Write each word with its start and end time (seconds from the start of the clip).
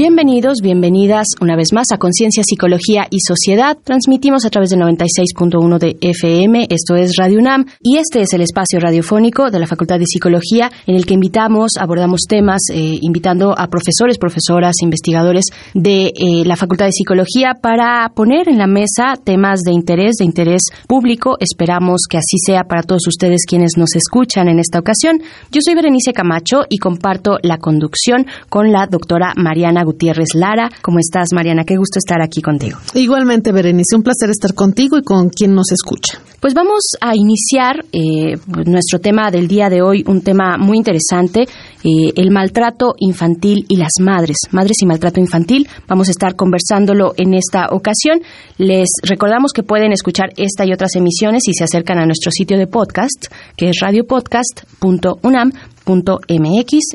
Bienvenidos, 0.00 0.62
bienvenidas 0.62 1.26
una 1.42 1.56
vez 1.56 1.74
más 1.74 1.88
a 1.92 1.98
Conciencia, 1.98 2.42
Psicología 2.42 3.06
y 3.10 3.18
Sociedad. 3.20 3.76
Transmitimos 3.84 4.46
a 4.46 4.48
través 4.48 4.70
de 4.70 4.78
96.1 4.78 5.78
de 5.78 5.98
FM, 6.00 6.68
esto 6.70 6.96
es 6.96 7.16
Radio 7.18 7.38
UNAM, 7.38 7.66
y 7.82 7.98
este 7.98 8.22
es 8.22 8.32
el 8.32 8.40
espacio 8.40 8.80
radiofónico 8.80 9.50
de 9.50 9.58
la 9.58 9.66
Facultad 9.66 9.98
de 9.98 10.06
Psicología 10.06 10.72
en 10.86 10.96
el 10.96 11.04
que 11.04 11.12
invitamos, 11.12 11.72
abordamos 11.78 12.22
temas, 12.26 12.62
eh, 12.72 12.96
invitando 13.02 13.52
a 13.54 13.66
profesores, 13.66 14.16
profesoras, 14.16 14.76
investigadores 14.80 15.44
de 15.74 16.06
eh, 16.06 16.44
la 16.46 16.56
Facultad 16.56 16.86
de 16.86 16.92
Psicología 16.92 17.56
para 17.60 18.10
poner 18.14 18.48
en 18.48 18.56
la 18.56 18.66
mesa 18.66 19.18
temas 19.22 19.60
de 19.60 19.72
interés, 19.72 20.14
de 20.18 20.24
interés 20.24 20.62
público. 20.88 21.36
Esperamos 21.40 22.06
que 22.08 22.16
así 22.16 22.38
sea 22.42 22.64
para 22.64 22.84
todos 22.84 23.06
ustedes 23.06 23.44
quienes 23.46 23.72
nos 23.76 23.94
escuchan 23.94 24.48
en 24.48 24.60
esta 24.60 24.78
ocasión. 24.78 25.20
Yo 25.52 25.60
soy 25.62 25.74
Berenice 25.74 26.14
Camacho 26.14 26.62
y 26.70 26.78
comparto 26.78 27.36
la 27.42 27.58
conducción 27.58 28.26
con 28.48 28.72
la 28.72 28.86
doctora 28.86 29.34
Mariana 29.36 29.84
Gutiérrez 29.90 30.34
Lara. 30.34 30.70
¿Cómo 30.82 30.98
estás, 31.00 31.28
Mariana? 31.34 31.64
Qué 31.64 31.76
gusto 31.76 31.98
estar 31.98 32.22
aquí 32.22 32.40
contigo. 32.40 32.78
Igualmente, 32.94 33.50
Berenice, 33.50 33.96
un 33.96 34.02
placer 34.02 34.30
estar 34.30 34.54
contigo 34.54 34.96
y 34.96 35.02
con 35.02 35.30
quien 35.30 35.54
nos 35.54 35.72
escucha. 35.72 36.20
Pues 36.40 36.54
vamos 36.54 36.80
a 37.00 37.14
iniciar 37.14 37.84
eh, 37.92 38.36
nuestro 38.64 38.98
tema 38.98 39.30
del 39.30 39.46
día 39.46 39.68
de 39.68 39.82
hoy, 39.82 40.02
un 40.06 40.22
tema 40.22 40.56
muy 40.58 40.78
interesante, 40.78 41.42
eh, 41.42 42.12
el 42.16 42.30
maltrato 42.30 42.94
infantil 42.98 43.66
y 43.68 43.76
las 43.76 43.92
madres, 44.00 44.38
madres 44.50 44.78
y 44.80 44.86
maltrato 44.86 45.20
infantil. 45.20 45.68
Vamos 45.86 46.08
a 46.08 46.12
estar 46.12 46.36
conversándolo 46.36 47.12
en 47.16 47.34
esta 47.34 47.66
ocasión. 47.70 48.22
Les 48.56 48.88
recordamos 49.02 49.52
que 49.52 49.62
pueden 49.62 49.92
escuchar 49.92 50.30
esta 50.36 50.64
y 50.64 50.72
otras 50.72 50.96
emisiones 50.96 51.42
si 51.44 51.52
se 51.52 51.64
acercan 51.64 51.98
a 51.98 52.06
nuestro 52.06 52.30
sitio 52.30 52.56
de 52.56 52.66
podcast, 52.66 53.26
que 53.56 53.68
es 53.68 53.76
radiopodcast.unam.mx 53.80 55.79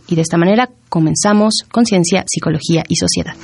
y 0.08 0.16
de 0.16 0.22
esta 0.22 0.38
manera 0.38 0.70
comenzamos 0.90 1.66
Conciencia, 1.72 2.24
Psicología 2.28 2.84
y 2.88 2.96
Sociedad. 2.96 3.36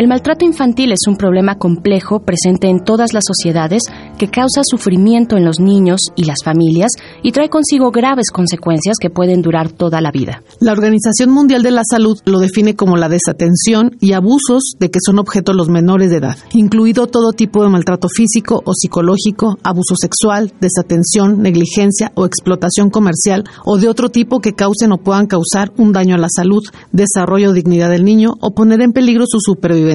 El 0.00 0.08
maltrato 0.08 0.46
infantil 0.46 0.92
es 0.92 1.00
un 1.06 1.18
problema 1.18 1.56
complejo 1.56 2.20
presente 2.20 2.70
en 2.70 2.82
todas 2.82 3.12
las 3.12 3.22
sociedades 3.26 3.82
que 4.16 4.30
causa 4.30 4.62
sufrimiento 4.64 5.36
en 5.36 5.44
los 5.44 5.60
niños 5.60 6.00
y 6.16 6.24
las 6.24 6.38
familias 6.42 6.92
y 7.22 7.32
trae 7.32 7.50
consigo 7.50 7.90
graves 7.90 8.30
consecuencias 8.32 8.96
que 8.98 9.10
pueden 9.10 9.42
durar 9.42 9.70
toda 9.70 10.00
la 10.00 10.10
vida. 10.10 10.42
La 10.58 10.72
Organización 10.72 11.28
Mundial 11.28 11.62
de 11.62 11.72
la 11.72 11.82
Salud 11.84 12.18
lo 12.24 12.38
define 12.38 12.76
como 12.76 12.96
la 12.96 13.10
desatención 13.10 13.98
y 14.00 14.14
abusos 14.14 14.72
de 14.78 14.90
que 14.90 15.00
son 15.04 15.18
objeto 15.18 15.52
los 15.52 15.68
menores 15.68 16.08
de 16.08 16.16
edad, 16.16 16.38
incluido 16.54 17.06
todo 17.06 17.32
tipo 17.32 17.62
de 17.62 17.68
maltrato 17.68 18.08
físico 18.08 18.62
o 18.64 18.72
psicológico, 18.72 19.58
abuso 19.62 19.96
sexual, 20.00 20.54
desatención, 20.62 21.42
negligencia 21.42 22.10
o 22.14 22.24
explotación 22.24 22.88
comercial 22.88 23.44
o 23.66 23.76
de 23.76 23.90
otro 23.90 24.08
tipo 24.08 24.40
que 24.40 24.54
causen 24.54 24.92
o 24.92 24.96
puedan 24.96 25.26
causar 25.26 25.74
un 25.76 25.92
daño 25.92 26.14
a 26.14 26.18
la 26.18 26.28
salud, 26.34 26.62
desarrollo 26.90 27.50
o 27.50 27.52
dignidad 27.52 27.90
del 27.90 28.06
niño 28.06 28.32
o 28.40 28.54
poner 28.54 28.80
en 28.80 28.92
peligro 28.92 29.26
su 29.28 29.40
supervivencia 29.40 29.89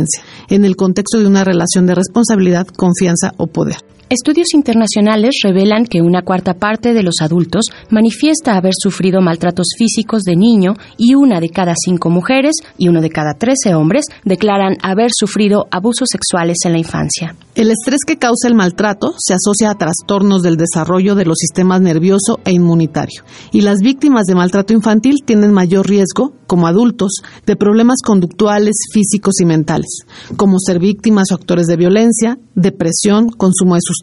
en 0.49 0.65
el 0.65 0.75
contexto 0.75 1.19
de 1.19 1.27
una 1.27 1.43
relación 1.43 1.85
de 1.85 1.95
responsabilidad, 1.95 2.67
confianza 2.67 3.33
o 3.37 3.47
poder. 3.47 3.77
Estudios 4.07 4.53
internacionales 4.53 5.39
revelan 5.43 5.87
que 5.87 6.03
una 6.03 6.21
cuarta 6.21 6.53
parte 6.53 6.93
de 6.93 7.01
los 7.01 7.15
adultos 7.21 7.65
manifiesta 7.89 8.55
haber 8.55 8.73
sufrido 8.77 9.19
maltratos 9.19 9.69
físicos 9.75 10.21
de 10.21 10.35
niño 10.35 10.75
y 10.95 11.15
una 11.15 11.39
de 11.39 11.49
cada 11.49 11.73
cinco 11.75 12.11
mujeres 12.11 12.53
y 12.77 12.87
uno 12.87 13.01
de 13.01 13.09
cada 13.09 13.33
trece 13.33 13.73
hombres 13.73 14.05
declaran 14.23 14.77
haber 14.83 15.09
sufrido 15.11 15.65
abusos 15.71 16.07
sexuales 16.11 16.57
en 16.65 16.73
la 16.73 16.77
infancia. 16.77 17.35
El 17.55 17.71
estrés 17.71 18.01
que 18.05 18.17
causa 18.17 18.47
el 18.47 18.53
maltrato 18.53 19.15
se 19.17 19.33
asocia 19.33 19.71
a 19.71 19.75
trastornos 19.75 20.43
del 20.43 20.57
desarrollo 20.57 21.15
de 21.15 21.25
los 21.25 21.37
sistemas 21.39 21.81
nervioso 21.81 22.39
e 22.45 22.51
inmunitario 22.51 23.23
y 23.51 23.61
las 23.61 23.79
víctimas 23.79 24.25
de 24.27 24.35
maltrato 24.35 24.73
infantil 24.73 25.15
tienen 25.25 25.51
mayor 25.51 25.89
riesgo, 25.89 26.33
como 26.45 26.67
adultos, 26.67 27.11
de 27.47 27.55
problemas 27.55 28.03
conductuales, 28.05 28.75
físicos 28.93 29.41
y 29.41 29.45
mentales, 29.45 30.05
como 30.37 30.59
ser 30.59 30.77
víctimas 30.77 31.31
o 31.31 31.35
actores 31.35 31.65
de 31.65 31.75
violencia, 31.75 32.37
depresión, 32.53 33.29
consumo 33.29 33.73
de 33.73 33.81
sustancias, 33.81 33.94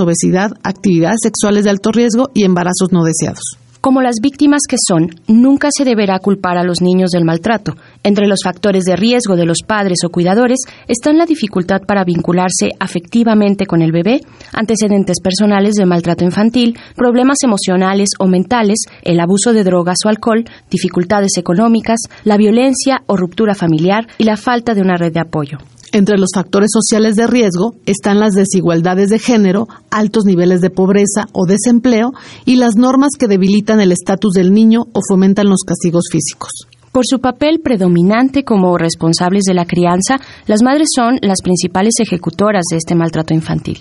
obesidad, 0.00 0.52
actividades 0.62 1.20
sexuales 1.22 1.64
de 1.64 1.70
alto 1.70 1.90
riesgo 1.92 2.30
y 2.34 2.44
embarazos 2.44 2.92
no 2.92 3.04
deseados. 3.04 3.58
Como 3.80 4.02
las 4.02 4.16
víctimas 4.20 4.62
que 4.68 4.76
son, 4.76 5.08
nunca 5.28 5.68
se 5.70 5.84
deberá 5.84 6.18
culpar 6.18 6.58
a 6.58 6.64
los 6.64 6.82
niños 6.82 7.10
del 7.10 7.24
maltrato. 7.24 7.76
Entre 8.02 8.26
los 8.26 8.40
factores 8.42 8.82
de 8.84 8.96
riesgo 8.96 9.36
de 9.36 9.46
los 9.46 9.58
padres 9.64 9.98
o 10.04 10.10
cuidadores 10.10 10.58
están 10.88 11.16
la 11.16 11.26
dificultad 11.26 11.82
para 11.82 12.02
vincularse 12.02 12.70
afectivamente 12.80 13.66
con 13.66 13.80
el 13.80 13.92
bebé, 13.92 14.20
antecedentes 14.52 15.20
personales 15.22 15.74
de 15.74 15.86
maltrato 15.86 16.24
infantil, 16.24 16.76
problemas 16.96 17.38
emocionales 17.44 18.10
o 18.18 18.26
mentales, 18.26 18.78
el 19.02 19.20
abuso 19.20 19.52
de 19.52 19.62
drogas 19.62 19.98
o 20.04 20.08
alcohol, 20.08 20.44
dificultades 20.68 21.38
económicas, 21.38 22.00
la 22.24 22.36
violencia 22.36 23.02
o 23.06 23.16
ruptura 23.16 23.54
familiar 23.54 24.08
y 24.18 24.24
la 24.24 24.36
falta 24.36 24.74
de 24.74 24.80
una 24.80 24.96
red 24.96 25.12
de 25.12 25.20
apoyo. 25.20 25.58
Entre 25.92 26.18
los 26.18 26.30
factores 26.34 26.70
sociales 26.72 27.16
de 27.16 27.26
riesgo 27.26 27.74
están 27.86 28.20
las 28.20 28.34
desigualdades 28.34 29.08
de 29.08 29.18
género, 29.18 29.68
altos 29.90 30.24
niveles 30.24 30.60
de 30.60 30.70
pobreza 30.70 31.28
o 31.32 31.46
desempleo 31.46 32.12
y 32.44 32.56
las 32.56 32.76
normas 32.76 33.12
que 33.18 33.28
debilitan 33.28 33.80
el 33.80 33.92
estatus 33.92 34.34
del 34.34 34.52
niño 34.52 34.82
o 34.92 35.00
fomentan 35.08 35.48
los 35.48 35.62
castigos 35.66 36.04
físicos. 36.10 36.50
Por 36.92 37.04
su 37.06 37.20
papel 37.20 37.60
predominante 37.62 38.44
como 38.44 38.76
responsables 38.76 39.44
de 39.44 39.54
la 39.54 39.66
crianza, 39.66 40.20
las 40.46 40.62
madres 40.62 40.88
son 40.94 41.18
las 41.22 41.42
principales 41.42 41.94
ejecutoras 42.00 42.64
de 42.70 42.78
este 42.78 42.94
maltrato 42.94 43.34
infantil. 43.34 43.80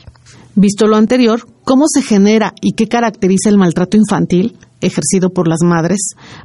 Visto 0.55 0.87
lo 0.87 0.95
anterior, 0.95 1.41
¿cómo 1.63 1.85
se 1.87 2.01
genera 2.01 2.53
y 2.61 2.73
qué 2.73 2.87
caracteriza 2.87 3.49
el 3.49 3.57
maltrato 3.57 3.97
infantil 3.97 4.57
ejercido 4.81 5.29
por 5.31 5.47
las 5.47 5.61
madres? 5.63 5.99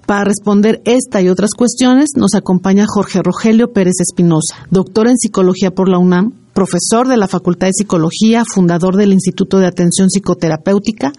Para 0.06 0.24
responder 0.24 0.80
esta 0.84 1.20
y 1.20 1.28
otras 1.28 1.50
cuestiones 1.56 2.10
nos 2.16 2.34
acompaña 2.34 2.86
Jorge 2.88 3.20
Rogelio 3.22 3.72
Pérez 3.72 3.94
Espinosa, 4.00 4.66
doctor 4.70 5.08
en 5.08 5.16
psicología 5.16 5.70
por 5.70 5.88
la 5.88 5.98
UNAM, 5.98 6.32
profesor 6.52 7.08
de 7.08 7.16
la 7.16 7.28
Facultad 7.28 7.68
de 7.68 7.72
Psicología, 7.72 8.44
fundador 8.44 8.96
del 8.96 9.12
Instituto 9.12 9.58
de 9.58 9.66
Atención 9.66 10.08
Psicoterapéutica 10.08 11.12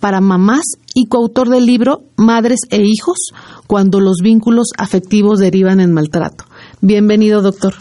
para 0.00 0.20
Mamás 0.20 0.64
y 0.94 1.06
coautor 1.06 1.48
del 1.48 1.66
libro 1.66 2.02
Madres 2.16 2.60
e 2.70 2.82
Hijos, 2.82 3.18
cuando 3.66 4.00
los 4.00 4.18
vínculos 4.22 4.68
afectivos 4.76 5.38
derivan 5.38 5.80
en 5.80 5.92
maltrato. 5.92 6.44
Bienvenido, 6.80 7.42
doctor. 7.42 7.74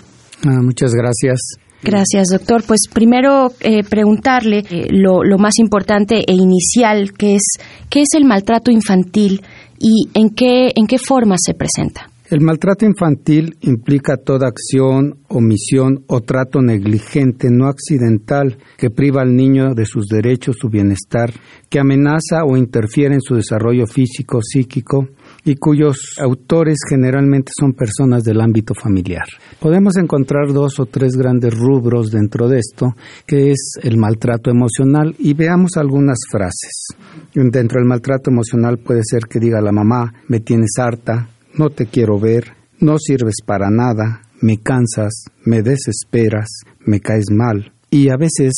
Ah, 0.45 0.61
muchas 0.61 0.93
gracias. 0.93 1.39
Gracias, 1.81 2.27
doctor. 2.31 2.63
Pues 2.67 2.81
primero 2.91 3.51
eh, 3.61 3.83
preguntarle 3.83 4.63
eh, 4.69 4.87
lo, 4.91 5.23
lo, 5.23 5.37
más 5.37 5.59
importante 5.59 6.23
e 6.27 6.33
inicial, 6.33 7.13
que 7.13 7.35
es 7.35 7.43
qué 7.89 8.01
es 8.01 8.09
el 8.15 8.25
maltrato 8.25 8.69
infantil 8.69 9.41
y 9.79 10.09
en 10.13 10.29
qué, 10.31 10.71
en 10.75 10.87
qué 10.87 10.97
forma 10.97 11.35
se 11.37 11.53
presenta. 11.53 12.09
El 12.29 12.41
maltrato 12.41 12.85
infantil 12.85 13.57
implica 13.61 14.15
toda 14.15 14.47
acción, 14.47 15.17
omisión 15.29 16.03
o 16.05 16.21
trato 16.21 16.61
negligente, 16.61 17.47
no 17.49 17.65
accidental, 17.65 18.59
que 18.77 18.91
priva 18.91 19.23
al 19.23 19.35
niño 19.35 19.73
de 19.73 19.85
sus 19.85 20.05
derechos, 20.05 20.57
su 20.59 20.69
bienestar, 20.69 21.33
que 21.69 21.79
amenaza 21.79 22.43
o 22.47 22.55
interfiere 22.55 23.15
en 23.15 23.21
su 23.21 23.33
desarrollo 23.33 23.87
físico, 23.87 24.41
psíquico, 24.43 25.07
y 25.49 25.55
cuyos 25.55 26.15
autores 26.19 26.77
generalmente 26.87 27.51
son 27.59 27.73
personas 27.73 28.23
del 28.23 28.39
ámbito 28.39 28.75
familiar. 28.75 29.25
Podemos 29.59 29.97
encontrar 29.97 30.53
dos 30.53 30.79
o 30.79 30.85
tres 30.85 31.13
grandes 31.13 31.57
rubros 31.57 32.11
dentro 32.11 32.47
de 32.47 32.59
esto, 32.59 32.93
que 33.25 33.49
es 33.49 33.71
el 33.81 33.97
maltrato 33.97 34.51
emocional, 34.51 35.15
y 35.17 35.33
veamos 35.33 35.71
algunas 35.77 36.19
frases. 36.29 36.89
Dentro 37.33 37.79
del 37.79 37.89
maltrato 37.89 38.29
emocional 38.29 38.77
puede 38.77 39.01
ser 39.03 39.23
que 39.27 39.39
diga 39.39 39.59
la 39.59 39.71
mamá, 39.71 40.13
me 40.27 40.39
tienes 40.39 40.77
harta, 40.77 41.29
no 41.55 41.71
te 41.71 41.87
quiero 41.87 42.19
ver, 42.19 42.53
no 42.79 42.99
sirves 42.99 43.37
para 43.43 43.71
nada, 43.71 44.21
me 44.41 44.59
cansas, 44.59 45.25
me 45.45 45.63
desesperas, 45.63 46.47
me 46.85 46.99
caes 46.99 47.31
mal. 47.31 47.73
Y 47.89 48.09
a 48.09 48.17
veces 48.17 48.53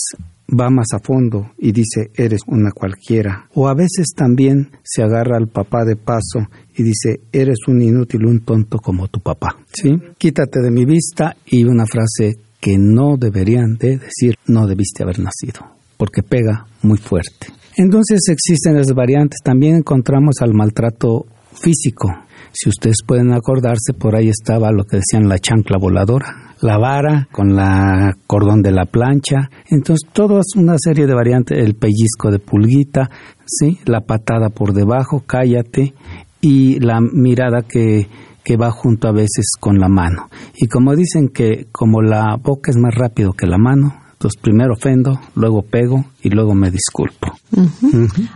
va 0.52 0.70
más 0.70 0.88
a 0.94 1.00
fondo 1.00 1.52
y 1.58 1.72
dice 1.72 2.12
eres 2.16 2.42
una 2.48 2.72
cualquiera. 2.72 3.48
O 3.54 3.68
a 3.68 3.74
veces 3.74 4.14
también 4.16 4.72
se 4.84 5.04
agarra 5.04 5.38
al 5.38 5.48
papá 5.48 5.86
de 5.86 5.96
paso 5.96 6.48
y 6.76 6.84
dice 6.84 7.22
eres 7.32 7.60
un 7.68 7.82
inútil, 7.82 8.26
un 8.26 8.42
tonto 8.42 8.78
como 8.80 9.08
tu 9.08 9.20
papá. 9.20 9.58
¿Sí? 9.74 9.96
Quítate 10.18 10.62
de 10.62 10.72
mi 10.72 10.86
vista 10.86 11.36
y 11.46 11.64
una 11.64 11.86
frase 11.86 12.34
que 12.60 12.78
no 12.78 13.18
deberían 13.18 13.78
de 13.78 13.98
decir 13.98 14.36
no 14.46 14.68
debiste 14.68 15.04
haber 15.04 15.20
nacido, 15.20 15.66
porque 15.98 16.22
pega 16.22 16.68
muy 16.84 16.98
fuerte. 16.98 17.48
Entonces 17.76 18.20
existen 18.30 18.76
las 18.76 18.94
variantes. 18.94 19.40
También 19.44 19.76
encontramos 19.76 20.42
al 20.42 20.54
maltrato 20.54 21.26
físico. 21.54 22.10
Si 22.52 22.70
ustedes 22.70 22.98
pueden 23.06 23.32
acordarse, 23.32 23.94
por 23.98 24.16
ahí 24.16 24.30
estaba 24.30 24.72
lo 24.72 24.84
que 24.84 24.98
decían 24.98 25.30
la 25.30 25.40
chancla 25.40 25.78
voladora, 25.78 26.51
la 26.62 26.78
vara 26.78 27.28
con 27.32 27.56
la 27.56 28.14
cordón 28.28 28.62
de 28.62 28.72
la 28.72 28.86
plancha. 28.86 29.50
Entonces, 29.70 30.08
todo 30.14 30.40
es 30.40 30.56
una 30.56 30.76
serie 30.78 31.06
de 31.06 31.14
variantes, 31.14 31.58
el 31.58 31.76
pellizco 31.76 32.32
de 32.32 32.40
pulguita, 32.40 33.10
¿sí? 33.46 33.80
la 33.86 34.02
patada 34.02 34.50
por 34.50 34.74
debajo, 34.74 35.24
cállate, 35.26 35.94
y 36.40 36.80
la 36.80 37.00
mirada 37.02 37.64
que, 37.64 38.08
que 38.44 38.58
va 38.58 38.72
junto 38.72 39.08
a 39.08 39.12
veces 39.12 39.46
con 39.60 39.78
la 39.80 39.88
mano. 39.88 40.30
Y 40.56 40.68
como 40.68 40.96
dicen 40.96 41.30
que 41.30 41.68
como 41.72 42.02
la 42.02 42.38
boca 42.42 42.72
es 42.72 42.78
más 42.78 42.96
rápido 42.96 43.34
que 43.34 43.48
la 43.48 43.58
mano, 43.58 44.02
entonces 44.14 44.40
primero 44.40 44.74
ofendo, 44.74 45.20
luego 45.36 45.64
pego 45.64 46.06
y 46.22 46.30
luego 46.30 46.54
me 46.54 46.70
disculpo. 46.70 47.32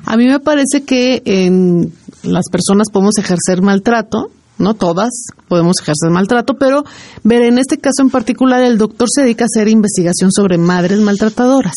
A 0.06 0.18
mí 0.18 0.26
me 0.26 0.40
parece 0.40 0.84
que 0.84 1.22
en 1.26 1.92
las 2.24 2.50
personas 2.50 2.90
podemos 2.92 3.18
ejercer 3.20 3.62
maltrato, 3.62 4.32
no 4.58 4.74
todas 4.74 5.10
podemos 5.48 5.78
ejercer 5.82 6.12
maltrato, 6.12 6.56
pero 6.58 6.84
ver 7.24 7.44
en 7.44 7.58
este 7.58 7.78
caso 7.78 8.02
en 8.02 8.10
particular 8.10 8.62
el 8.62 8.78
doctor 8.78 9.08
se 9.14 9.22
dedica 9.22 9.46
a 9.46 9.52
hacer 9.54 9.68
investigación 9.68 10.32
sobre 10.32 10.58
madres 10.58 11.00
maltratadoras 11.00 11.76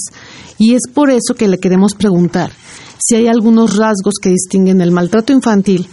y 0.58 0.74
es 0.74 0.82
por 0.92 1.10
eso 1.10 1.34
que 1.36 1.48
le 1.48 1.58
queremos 1.58 1.94
preguntar 1.94 2.50
si 2.98 3.16
hay 3.16 3.28
algunos 3.28 3.76
rasgos 3.76 4.14
que 4.20 4.30
distinguen 4.30 4.80
el 4.80 4.92
maltrato 4.92 5.32
infantil 5.32 5.88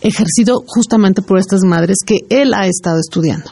ejercido 0.00 0.62
justamente 0.66 1.22
por 1.22 1.38
estas 1.38 1.62
madres 1.64 1.98
que 2.06 2.18
él 2.28 2.54
ha 2.54 2.66
estado 2.66 2.98
estudiando. 3.00 3.50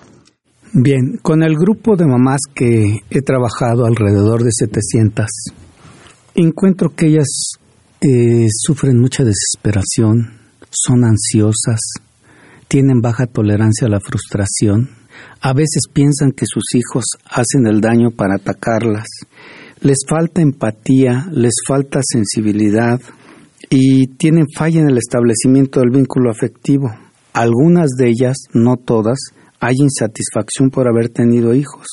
Bien, 0.73 1.19
con 1.23 1.43
el 1.43 1.56
grupo 1.56 1.97
de 1.97 2.06
mamás 2.06 2.41
que 2.55 3.00
he 3.11 3.23
trabajado 3.23 3.87
alrededor 3.87 4.43
de 4.43 4.50
700, 4.53 5.27
encuentro 6.35 6.91
que 6.94 7.06
ellas 7.06 7.53
eh, 8.00 8.47
sufren 8.50 9.00
mucha 9.00 9.25
desesperación, 9.25 10.38
son 10.71 11.05
ansiosas, 11.05 11.81
tienen 12.68 13.00
baja 13.00 13.26
tolerancia 13.26 13.86
a 13.86 13.90
la 13.90 14.00
frustración, 14.00 14.90
a 15.40 15.52
veces 15.52 15.82
piensan 15.92 16.32
que 16.32 16.44
sus 16.46 16.64
hijos 16.74 17.04
hacen 17.24 17.66
el 17.66 17.80
daño 17.80 18.10
para 18.10 18.36
atacarlas, 18.36 19.06
les 19.80 19.98
falta 20.08 20.40
empatía, 20.40 21.26
les 21.30 21.54
falta 21.66 22.00
sensibilidad 22.02 23.00
y 23.70 24.06
tienen 24.16 24.46
falla 24.56 24.80
en 24.80 24.90
el 24.90 24.98
establecimiento 24.98 25.80
del 25.80 25.90
vínculo 25.90 26.30
afectivo. 26.30 26.88
Algunas 27.32 27.90
de 27.98 28.08
ellas, 28.08 28.36
no 28.52 28.76
todas, 28.76 29.18
hay 29.60 29.74
insatisfacción 29.78 30.70
por 30.70 30.88
haber 30.88 31.10
tenido 31.10 31.54
hijos. 31.54 31.86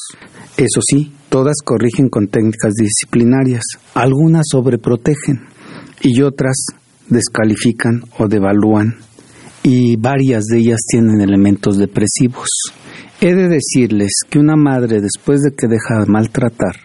Eso 0.57 0.79
sí, 0.87 1.13
todas 1.29 1.55
corrigen 1.63 2.09
con 2.09 2.27
técnicas 2.27 2.73
disciplinarias, 2.73 3.63
algunas 3.93 4.45
sobreprotegen 4.49 5.41
y 6.01 6.21
otras 6.21 6.55
descalifican 7.09 8.03
o 8.17 8.27
devalúan 8.27 8.95
y 9.63 9.95
varias 9.95 10.43
de 10.45 10.59
ellas 10.59 10.81
tienen 10.87 11.21
elementos 11.21 11.77
depresivos. 11.77 12.49
He 13.21 13.33
de 13.33 13.47
decirles 13.47 14.11
que 14.29 14.39
una 14.39 14.55
madre 14.55 14.99
después 15.01 15.41
de 15.41 15.55
que 15.55 15.67
deja 15.67 15.99
de 15.99 16.11
maltratar 16.11 16.75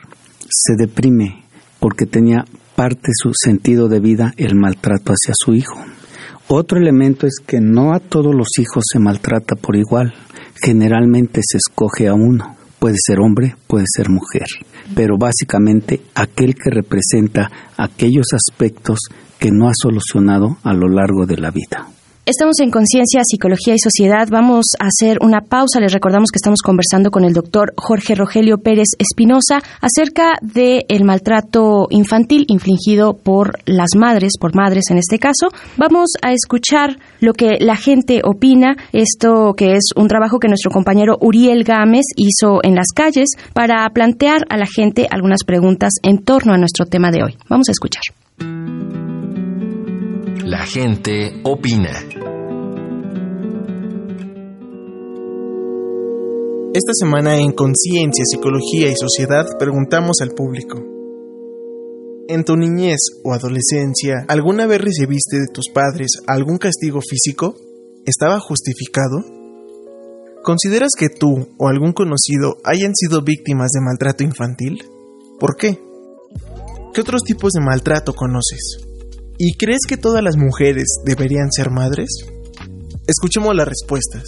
se 0.49 0.77
deprime 0.77 1.45
porque 1.81 2.07
tenía 2.07 2.45
parte 2.77 3.11
su 3.13 3.33
sentido 3.35 3.89
de 3.89 4.01
vida 4.01 4.33
el 4.37 4.55
maltrato 4.55 5.13
hacia 5.13 5.35
su 5.37 5.55
hijo. 5.55 5.79
Otro 6.47 6.79
elemento 6.79 7.27
es 7.27 7.41
que 7.45 7.61
no 7.61 7.93
a 7.93 7.99
todos 7.99 8.35
los 8.35 8.49
hijos 8.59 8.85
se 8.91 8.99
maltrata 8.99 9.57
por 9.57 9.77
igual 9.77 10.15
generalmente 10.63 11.41
se 11.45 11.59
escoge 11.59 12.09
a 12.09 12.15
uno. 12.15 12.57
Puede 12.79 12.97
ser 13.05 13.19
hombre, 13.19 13.57
puede 13.67 13.87
ser 13.89 14.09
mujer, 14.09 14.47
pero 14.95 15.19
básicamente 15.19 16.01
aquel 16.15 16.55
que 16.55 16.71
representa 16.71 17.51
aquellos 17.77 18.29
aspectos 18.33 19.01
que 19.39 19.51
no 19.51 19.69
ha 19.69 19.73
solucionado 19.75 20.59
a 20.63 20.73
lo 20.75 20.89
largo 20.89 21.27
de 21.27 21.39
la 21.39 21.51
vida. 21.51 21.89
Estamos 22.29 22.61
en 22.61 22.71
Conciencia, 22.71 23.23
Psicología 23.25 23.73
y 23.73 23.79
Sociedad. 23.79 24.29
Vamos 24.31 24.67
a 24.79 24.89
hacer 24.89 25.17
una 25.23 25.41
pausa. 25.41 25.81
Les 25.81 25.95
recordamos 25.95 26.29
que 26.31 26.37
estamos 26.37 26.61
conversando 26.61 27.11
con 27.11 27.25
el 27.25 27.33
doctor 27.33 27.73
Jorge 27.75 28.15
Rogelio 28.15 28.59
Pérez 28.59 28.89
Espinosa 28.99 29.63
acerca 29.81 30.35
del 30.43 31.05
maltrato 31.05 31.87
infantil 31.89 32.45
infligido 32.49 33.15
por 33.15 33.61
las 33.65 33.97
madres, 33.97 34.33
por 34.39 34.55
madres 34.55 34.91
en 34.91 34.99
este 34.99 35.19
caso. 35.19 35.49
Vamos 35.79 36.11
a 36.21 36.35
escuchar 36.35 36.99
lo 37.21 37.33
que 37.33 37.57
la 37.61 37.77
gente 37.77 38.21
opina. 38.23 38.77
Esto 38.93 39.55
que 39.57 39.73
es 39.73 39.93
un 39.97 40.09
trabajo 40.09 40.39
que 40.39 40.49
nuestro 40.49 40.71
compañero 40.71 41.17
Uriel 41.23 41.65
Gámez 41.65 42.05
hizo 42.15 42.61
en 42.63 42.75
las 42.75 42.89
calles 42.95 43.31
para 43.55 43.89
plantear 43.89 44.45
a 44.51 44.59
la 44.59 44.67
gente 44.67 45.07
algunas 45.11 45.45
preguntas 45.45 45.95
en 46.03 46.19
torno 46.19 46.53
a 46.53 46.59
nuestro 46.59 46.85
tema 46.85 47.11
de 47.11 47.23
hoy. 47.23 47.39
Vamos 47.49 47.71
a 47.71 47.73
escuchar. 47.73 48.03
La 50.45 50.65
gente 50.67 51.41
opina. 51.45 51.91
Esta 56.75 56.93
semana 56.93 57.39
en 57.39 57.53
Conciencia, 57.53 58.25
Psicología 58.31 58.91
y 58.91 58.95
Sociedad 58.95 59.47
preguntamos 59.59 60.19
al 60.21 60.33
público. 60.33 60.79
¿En 62.29 62.45
tu 62.45 62.57
niñez 62.57 62.99
o 63.25 63.33
adolescencia 63.33 64.27
alguna 64.29 64.67
vez 64.67 64.83
recibiste 64.83 65.39
de 65.39 65.47
tus 65.51 65.71
padres 65.73 66.11
algún 66.27 66.59
castigo 66.59 67.01
físico? 67.01 67.57
¿Estaba 68.05 68.39
justificado? 68.39 69.25
¿Consideras 70.45 70.91
que 70.97 71.09
tú 71.09 71.49
o 71.59 71.69
algún 71.69 71.95
conocido 71.95 72.59
hayan 72.65 72.95
sido 72.95 73.23
víctimas 73.23 73.71
de 73.71 73.81
maltrato 73.81 74.25
infantil? 74.25 74.85
¿Por 75.41 75.57
qué? 75.57 75.81
¿Qué 76.93 77.01
otros 77.01 77.23
tipos 77.23 77.55
de 77.55 77.65
maltrato 77.65 78.13
conoces? 78.13 78.77
¿Y 79.39 79.57
crees 79.57 79.87
que 79.89 79.97
todas 79.97 80.23
las 80.23 80.37
mujeres 80.37 80.85
deberían 81.07 81.51
ser 81.51 81.71
madres? 81.71 82.09
Escuchemos 83.09 83.57
las 83.57 83.67
respuestas. 83.67 84.23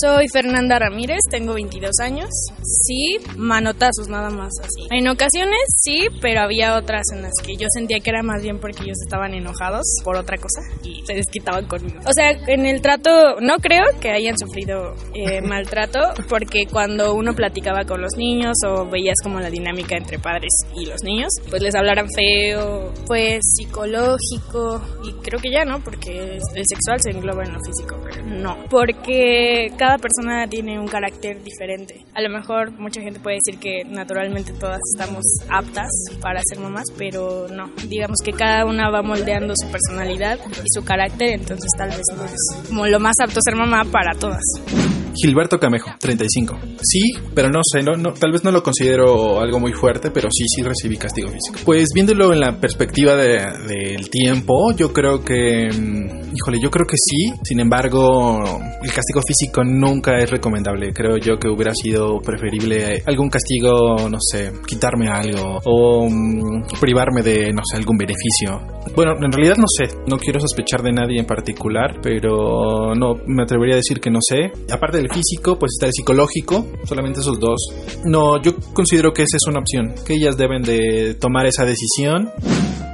Soy 0.00 0.28
Fernanda 0.32 0.78
Ramírez, 0.78 1.18
tengo 1.30 1.52
22 1.52 1.92
años. 2.00 2.30
Sí, 2.62 3.18
manotazos 3.36 4.08
nada 4.08 4.30
más 4.30 4.50
así. 4.62 4.88
En 4.90 5.06
ocasiones 5.08 5.60
sí, 5.76 6.06
pero 6.22 6.40
había 6.40 6.78
otras 6.78 7.02
en 7.12 7.20
las 7.20 7.34
que 7.44 7.54
yo 7.56 7.66
sentía 7.70 8.00
que 8.00 8.08
era 8.08 8.22
más 8.22 8.42
bien 8.42 8.60
porque 8.60 8.82
ellos 8.82 8.96
estaban 9.04 9.34
enojados 9.34 9.84
por 10.04 10.16
otra 10.16 10.38
cosa 10.38 10.62
y 10.82 11.04
se 11.06 11.12
desquitaban 11.12 11.66
conmigo. 11.66 12.00
O 12.06 12.12
sea, 12.14 12.30
en 12.30 12.64
el 12.64 12.80
trato 12.80 13.10
no 13.42 13.58
creo 13.58 13.84
que 14.00 14.10
hayan 14.10 14.38
sufrido 14.38 14.94
eh, 15.12 15.42
maltrato 15.46 15.98
porque 16.26 16.64
cuando 16.64 17.14
uno 17.14 17.34
platicaba 17.34 17.84
con 17.84 18.00
los 18.00 18.16
niños 18.16 18.54
o 18.66 18.88
veías 18.88 19.16
como 19.22 19.38
la 19.38 19.50
dinámica 19.50 19.98
entre 19.98 20.18
padres 20.18 20.50
y 20.74 20.86
los 20.86 21.02
niños, 21.02 21.28
pues 21.50 21.62
les 21.62 21.74
hablaran 21.74 22.08
feo, 22.08 22.90
pues 23.06 23.40
psicológico 23.54 24.80
y 25.04 25.12
creo 25.22 25.38
que 25.40 25.50
ya 25.52 25.66
no, 25.66 25.84
porque 25.84 26.38
el 26.38 26.64
sexual 26.66 27.02
se 27.02 27.10
engloba 27.10 27.44
en 27.44 27.52
lo 27.52 27.60
físico, 27.60 28.00
pero 28.02 28.13
no, 28.24 28.56
porque 28.70 29.72
cada 29.76 29.98
persona 29.98 30.46
tiene 30.48 30.78
un 30.78 30.86
carácter 30.88 31.42
diferente. 31.42 32.04
A 32.14 32.22
lo 32.22 32.30
mejor 32.30 32.72
mucha 32.72 33.00
gente 33.00 33.20
puede 33.20 33.38
decir 33.44 33.60
que 33.60 33.84
naturalmente 33.84 34.52
todas 34.52 34.80
estamos 34.94 35.24
aptas 35.48 35.90
para 36.20 36.40
ser 36.44 36.58
mamás, 36.60 36.86
pero 36.96 37.46
no. 37.48 37.70
Digamos 37.88 38.18
que 38.24 38.32
cada 38.32 38.64
una 38.66 38.90
va 38.90 39.02
moldeando 39.02 39.54
su 39.56 39.70
personalidad 39.70 40.38
y 40.64 40.68
su 40.72 40.84
carácter, 40.84 41.30
entonces 41.30 41.70
tal 41.76 41.90
vez 41.90 42.02
no 42.16 42.24
es 42.24 42.68
como 42.68 42.86
lo 42.86 43.00
más 43.00 43.14
apto 43.22 43.40
ser 43.42 43.56
mamá 43.56 43.84
para 43.84 44.14
todas. 44.14 44.42
Gilberto 45.14 45.58
Camejo, 45.58 45.90
35. 45.98 46.58
Sí, 46.82 47.00
pero 47.34 47.48
no 47.48 47.60
sé, 47.62 47.82
no, 47.82 48.12
tal 48.12 48.32
vez 48.32 48.44
no 48.44 48.50
lo 48.50 48.62
considero 48.62 49.40
algo 49.40 49.60
muy 49.60 49.72
fuerte, 49.72 50.10
pero 50.10 50.28
sí, 50.30 50.44
sí 50.48 50.62
recibí 50.62 50.96
castigo 50.96 51.28
físico. 51.28 51.60
Pues 51.64 51.90
viéndolo 51.94 52.32
en 52.32 52.40
la 52.40 52.58
perspectiva 52.58 53.16
del 53.16 54.10
tiempo, 54.10 54.72
yo 54.76 54.92
creo 54.92 55.24
que, 55.24 55.68
mm, 55.70 56.34
híjole, 56.34 56.58
yo 56.62 56.70
creo 56.70 56.86
que 56.86 56.96
sí. 56.96 57.32
Sin 57.44 57.60
embargo, 57.60 58.40
el 58.82 58.92
castigo 58.92 59.20
físico 59.26 59.62
nunca 59.64 60.18
es 60.18 60.30
recomendable. 60.30 60.92
Creo 60.92 61.16
yo 61.16 61.36
que 61.38 61.48
hubiera 61.48 61.74
sido 61.74 62.18
preferible 62.20 63.02
algún 63.06 63.28
castigo, 63.30 64.08
no 64.08 64.18
sé, 64.20 64.52
quitarme 64.66 65.08
algo 65.08 65.60
o 65.64 66.08
mm, 66.08 66.80
privarme 66.80 67.22
de, 67.22 67.52
no 67.52 67.62
sé, 67.64 67.76
algún 67.76 67.96
beneficio. 67.96 68.60
Bueno, 68.94 69.12
en 69.20 69.32
realidad 69.32 69.56
no 69.56 69.66
sé, 69.66 69.96
no 70.06 70.18
quiero 70.18 70.40
sospechar 70.40 70.82
de 70.82 70.92
nadie 70.92 71.18
en 71.18 71.26
particular, 71.26 72.00
pero 72.02 72.94
no 72.94 73.14
me 73.26 73.42
atrevería 73.42 73.74
a 73.74 73.78
decir 73.78 74.00
que 74.00 74.10
no 74.10 74.18
sé. 74.20 74.52
Aparte 74.70 75.03
el 75.04 75.12
físico, 75.12 75.58
pues 75.58 75.72
está 75.74 75.86
el 75.86 75.92
psicológico, 75.92 76.66
solamente 76.84 77.20
esos 77.20 77.38
dos. 77.38 77.60
No, 78.04 78.40
yo 78.42 78.56
considero 78.72 79.12
que 79.12 79.22
esa 79.22 79.36
es 79.36 79.46
una 79.46 79.60
opción, 79.60 79.94
que 80.04 80.14
ellas 80.14 80.36
deben 80.36 80.62
de 80.62 81.14
tomar 81.14 81.46
esa 81.46 81.64
decisión. 81.64 82.30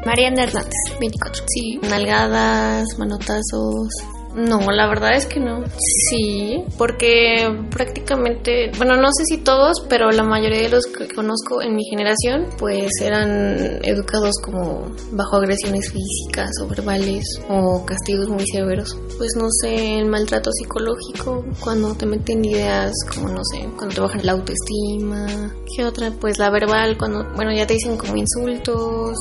Mariana 0.05 0.45
Hernández, 0.45 0.99
24. 0.99 1.45
Sí, 1.47 1.79
nalgadas, 1.89 2.87
manotazos, 2.99 3.89
no, 4.35 4.71
la 4.71 4.87
verdad 4.87 5.15
es 5.15 5.27
que 5.27 5.41
no. 5.41 5.65
Sí, 6.09 6.63
porque 6.79 7.49
prácticamente, 7.71 8.71
bueno, 8.77 8.97
no 8.97 9.09
sé 9.13 9.25
si 9.25 9.39
todos, 9.39 9.85
pero 9.89 10.11
la 10.11 10.23
mayoría 10.23 10.63
de 10.63 10.69
los 10.69 10.87
que 10.87 11.09
conozco 11.09 11.63
en 11.63 11.75
mi 11.75 11.85
generación, 11.85 12.47
pues 12.59 12.91
eran 13.01 13.81
educados 13.83 14.35
como 14.43 14.93
bajo 15.13 15.37
agresiones 15.37 15.91
físicas 15.91 16.51
o 16.63 16.69
verbales 16.69 17.25
o 17.49 17.85
castigos 17.85 18.29
muy 18.29 18.45
severos. 18.47 18.97
Pues 19.19 19.33
no 19.37 19.49
sé, 19.63 19.99
el 19.99 20.07
maltrato 20.07 20.51
psicológico, 20.53 21.45
cuando 21.61 21.95
te 21.95 22.07
meten 22.07 22.45
ideas 22.45 22.93
como, 23.13 23.29
no 23.29 23.43
sé, 23.45 23.69
cuando 23.77 23.95
te 23.95 24.01
bajan 24.01 24.27
la 24.27 24.33
autoestima. 24.33 25.55
¿Qué 25.77 25.85
otra? 25.85 26.13
Pues 26.21 26.39
la 26.39 26.51
verbal, 26.51 26.97
cuando, 26.97 27.25
bueno, 27.35 27.53
ya 27.53 27.67
te 27.67 27.75
dicen 27.75 27.97
como 27.97 28.17
insultos 28.17 29.17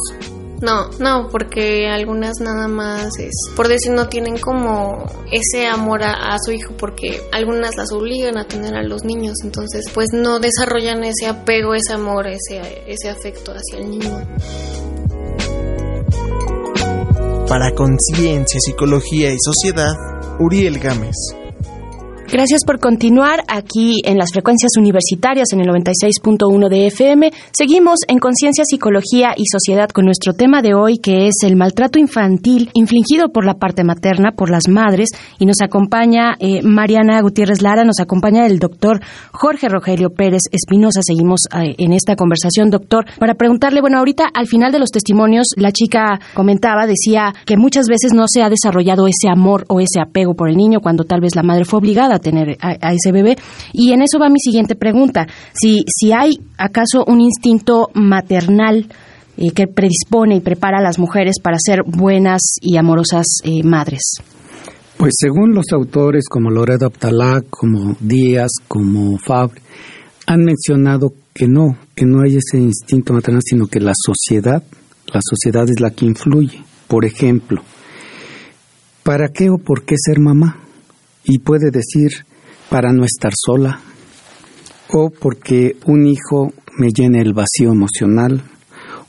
No, 0.62 0.90
no, 1.00 1.30
porque 1.30 1.88
algunas 1.88 2.40
nada 2.42 2.68
más 2.68 3.18
es, 3.18 3.32
por 3.56 3.68
decir, 3.68 3.92
no 3.92 4.10
tienen 4.10 4.38
como 4.38 5.06
ese 5.32 5.68
amor 5.68 6.04
a, 6.04 6.36
su 6.44 6.52
hijo, 6.52 6.74
porque 6.78 7.22
algunas 7.32 7.76
las 7.78 7.92
obligan 7.94 8.38
a 8.38 8.46
tener 8.46 8.76
a 8.76 8.84
los 8.84 9.04
niños, 9.04 9.36
entonces 9.44 9.86
pues 9.94 10.10
no 10.12 10.40
desarrollan 10.40 11.04
ese 11.04 11.28
apego, 11.28 11.74
ese 11.74 11.94
amor, 11.94 12.28
ese, 12.28 12.84
ese 12.88 13.10
afecto 13.10 13.54
hacia 13.54 13.80
el 13.80 13.90
niño. 13.90 14.28
Para 17.48 17.74
Conciencia, 17.74 18.60
Psicología 18.60 19.32
y 19.32 19.38
Sociedad, 19.40 19.94
Uriel 20.40 20.78
Gámez. 20.80 21.16
Gracias 22.32 22.64
por 22.64 22.80
continuar 22.80 23.40
aquí 23.48 24.02
en 24.06 24.20
las 24.20 24.32
frecuencias 24.32 24.74
universitarias 24.78 25.52
en 25.52 25.62
el 25.62 25.68
96.1 25.68 26.70
de 26.70 26.86
FM. 26.86 27.32
Seguimos 27.52 28.02
en 28.08 28.20
Conciencia, 28.20 28.66
Psicología 28.66 29.34
y 29.36 29.46
Sociedad 29.52 29.90
con 29.90 30.06
nuestro 30.06 30.34
tema 30.34 30.62
de 30.62 30.76
hoy 30.76 31.00
que 31.00 31.26
es 31.26 31.38
el 31.44 31.56
maltrato 31.56 31.98
infantil 31.98 32.70
infligido 32.76 33.30
por 33.30 33.46
la 33.46 33.56
parte 33.56 33.84
materna, 33.84 34.32
por 34.32 34.52
las 34.52 34.68
madres. 34.68 35.10
Y 35.40 35.48
nos 35.48 35.60
acompaña 35.60 36.36
eh, 36.40 36.62
Mariana 36.62 37.20
Gutiérrez 37.20 37.64
Lara, 37.64 37.84
nos 37.84 38.00
acompaña 38.00 38.46
el 38.46 38.60
doctor 38.60 39.02
Jorge 39.32 39.68
Rogelio 39.68 40.12
Pérez 40.12 40.44
Espinosa. 40.52 41.02
Seguimos 41.02 41.48
eh, 41.52 41.74
en 41.80 41.94
esta 41.94 42.16
conversación, 42.16 42.70
doctor, 42.70 43.06
para 43.18 43.34
preguntarle, 43.34 43.82
bueno, 43.82 43.98
ahorita 43.98 44.26
al 44.32 44.46
final 44.46 44.72
de 44.72 44.78
los 44.78 44.92
testimonios 44.92 45.48
la 45.58 45.72
chica 45.72 46.20
comentaba, 46.36 46.86
decía 46.86 47.34
que 47.48 47.58
muchas 47.58 47.88
veces 47.88 48.14
no 48.14 48.26
se 48.28 48.44
ha 48.44 48.52
desarrollado 48.52 49.08
ese 49.08 49.30
amor 49.32 49.66
o 49.68 49.80
ese 49.80 50.00
apego 50.00 50.36
por 50.36 50.48
el 50.48 50.58
niño 50.58 50.80
cuando 50.80 51.06
tal 51.06 51.22
vez 51.22 51.36
la 51.36 51.42
madre 51.42 51.66
fue 51.66 51.80
obligada 51.80 52.19
tener 52.20 52.58
a, 52.62 52.94
ese 52.94 53.12
bebé. 53.12 53.38
Y 53.74 53.92
en 53.92 54.02
eso 54.02 54.20
va 54.20 54.30
mi 54.30 54.40
siguiente 54.40 54.76
pregunta. 54.76 55.28
Si, 55.54 55.84
si 55.88 56.12
hay 56.12 56.40
acaso 56.58 57.06
un 57.06 57.22
instinto 57.22 57.90
maternal 57.94 58.88
eh, 59.38 59.52
que 59.52 59.68
predispone 59.68 60.36
y 60.36 60.42
prepara 60.42 60.80
a 60.80 60.84
las 60.84 61.00
mujeres 61.00 61.36
para 61.42 61.58
ser 61.60 61.84
buenas 61.86 62.42
y 62.62 62.78
amorosas 62.78 63.26
eh, 63.44 63.64
madres. 63.64 64.02
Pues 64.98 65.14
según 65.18 65.54
los 65.54 65.68
autores 65.72 66.26
como 66.30 66.50
Loredo 66.50 66.88
Abtalá, 66.88 67.42
como 67.50 67.96
Díaz, 68.02 68.52
como 68.68 69.18
Fabre, 69.18 69.62
han 70.28 70.44
mencionado 70.44 71.14
que 71.34 71.48
no, 71.48 71.78
que 71.96 72.06
no 72.06 72.22
hay 72.22 72.36
ese 72.36 72.58
instinto 72.58 73.14
maternal, 73.14 73.42
sino 73.46 73.68
que 73.68 73.80
la 73.80 73.94
sociedad, 73.96 74.62
la 75.08 75.22
sociedad 75.24 75.70
es 75.70 75.80
la 75.80 75.92
que 75.92 76.06
influye. 76.06 76.62
Por 76.90 77.06
ejemplo, 77.06 77.62
¿para 79.04 79.30
qué 79.30 79.50
o 79.50 79.58
por 79.58 79.86
qué 79.86 79.96
ser 79.98 80.20
mamá? 80.20 80.58
Y 81.24 81.40
puede 81.40 81.72
decir 81.72 82.26
para 82.70 82.92
no 82.92 83.04
estar 83.04 83.32
sola 83.36 83.82
o 84.92 85.10
porque 85.10 85.76
un 85.86 86.06
hijo 86.08 86.52
me 86.78 86.90
llene 86.90 87.22
el 87.22 87.34
vacío 87.34 87.72
emocional 87.72 88.44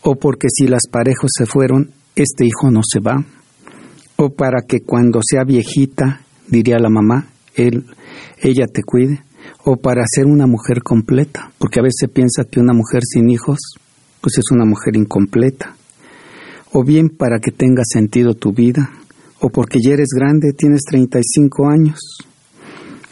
o 0.03 0.17
porque 0.17 0.49
si 0.51 0.67
las 0.67 0.83
parejas 0.91 1.31
se 1.37 1.47
fueron, 1.47 1.91
este 2.17 2.45
hijo 2.47 2.71
no 2.71 2.81
se 2.83 3.01
va 3.01 3.25
o 4.17 4.31
para 4.31 4.63
que 4.67 4.81
cuando 4.81 5.21
sea 5.23 5.45
viejita, 5.45 6.21
diría 6.47 6.79
la 6.79 6.91
mamá, 6.91 7.29
él, 7.55 7.87
ella 8.39 8.67
te 8.67 8.83
cuide 8.83 9.23
o 9.65 9.77
para 9.77 10.03
ser 10.07 10.27
una 10.27 10.47
mujer 10.47 10.83
completa, 10.83 11.53
porque 11.59 11.81
a 11.81 11.83
veces 11.83 11.97
se 12.01 12.09
piensa 12.09 12.45
que 12.45 12.61
una 12.61 12.75
mujer 12.75 13.03
sin 13.05 13.31
hijos 13.31 13.59
pues 14.21 14.37
es 14.39 14.45
una 14.51 14.65
mujer 14.65 14.97
incompleta 14.97 15.77
o 16.73 16.85
bien 16.85 17.09
para 17.09 17.41
que 17.41 17.51
tenga 17.51 17.83
sentido 17.85 18.35
tu 18.35 18.53
vida 18.53 18.91
o 19.41 19.49
porque 19.49 19.79
ya 19.83 19.93
eres 19.93 20.09
grande, 20.15 20.53
tienes 20.53 20.83
35 20.89 21.69
años. 21.69 21.99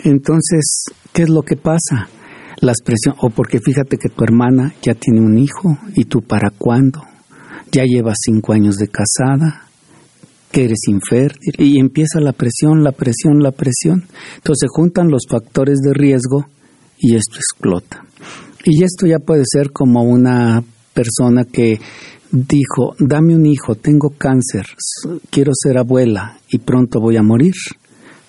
Entonces, 0.04 0.85
¿qué 1.12 1.23
es 1.23 1.28
lo 1.28 1.42
que 1.42 1.56
pasa? 1.56 2.08
La 2.61 2.73
expresión, 2.73 3.14
o 3.20 3.30
porque 3.30 3.61
fíjate 3.61 3.97
que 3.99 4.08
tu 4.08 4.25
hermana 4.25 4.75
ya 4.82 4.94
tiene 4.94 5.20
un 5.20 5.38
hijo 5.38 5.78
y 5.94 6.04
tú 6.04 6.23
para 6.23 6.50
cuándo, 6.50 7.02
ya 7.73 7.85
llevas 7.85 8.18
cinco 8.25 8.52
años 8.52 8.76
de 8.76 8.88
casada, 8.88 9.68
que 10.50 10.64
eres 10.64 10.80
infértil 10.88 11.54
y 11.58 11.78
empieza 11.78 12.20
la 12.20 12.32
presión, 12.32 12.82
la 12.82 12.92
presión, 12.92 13.42
la 13.42 13.52
presión. 13.52 14.06
Entonces 14.37 14.61
se 14.61 14.68
juntan 14.68 15.11
los 15.11 15.23
factores 15.28 15.78
de 15.80 15.92
riesgo 15.92 16.47
y 16.99 17.16
esto 17.16 17.37
explota. 17.37 18.04
Y 18.64 18.82
esto 18.82 19.06
ya 19.06 19.18
puede 19.18 19.44
ser 19.47 19.70
como 19.70 20.02
una 20.02 20.62
persona 20.94 21.44
que 21.44 21.80
dijo, 22.30 22.94
dame 22.99 23.35
un 23.35 23.47
hijo, 23.47 23.75
tengo 23.75 24.11
cáncer, 24.11 24.66
quiero 25.30 25.52
ser 25.54 25.78
abuela 25.78 26.38
y 26.49 26.58
pronto 26.58 27.00
voy 27.00 27.16
a 27.16 27.23
morir. 27.23 27.54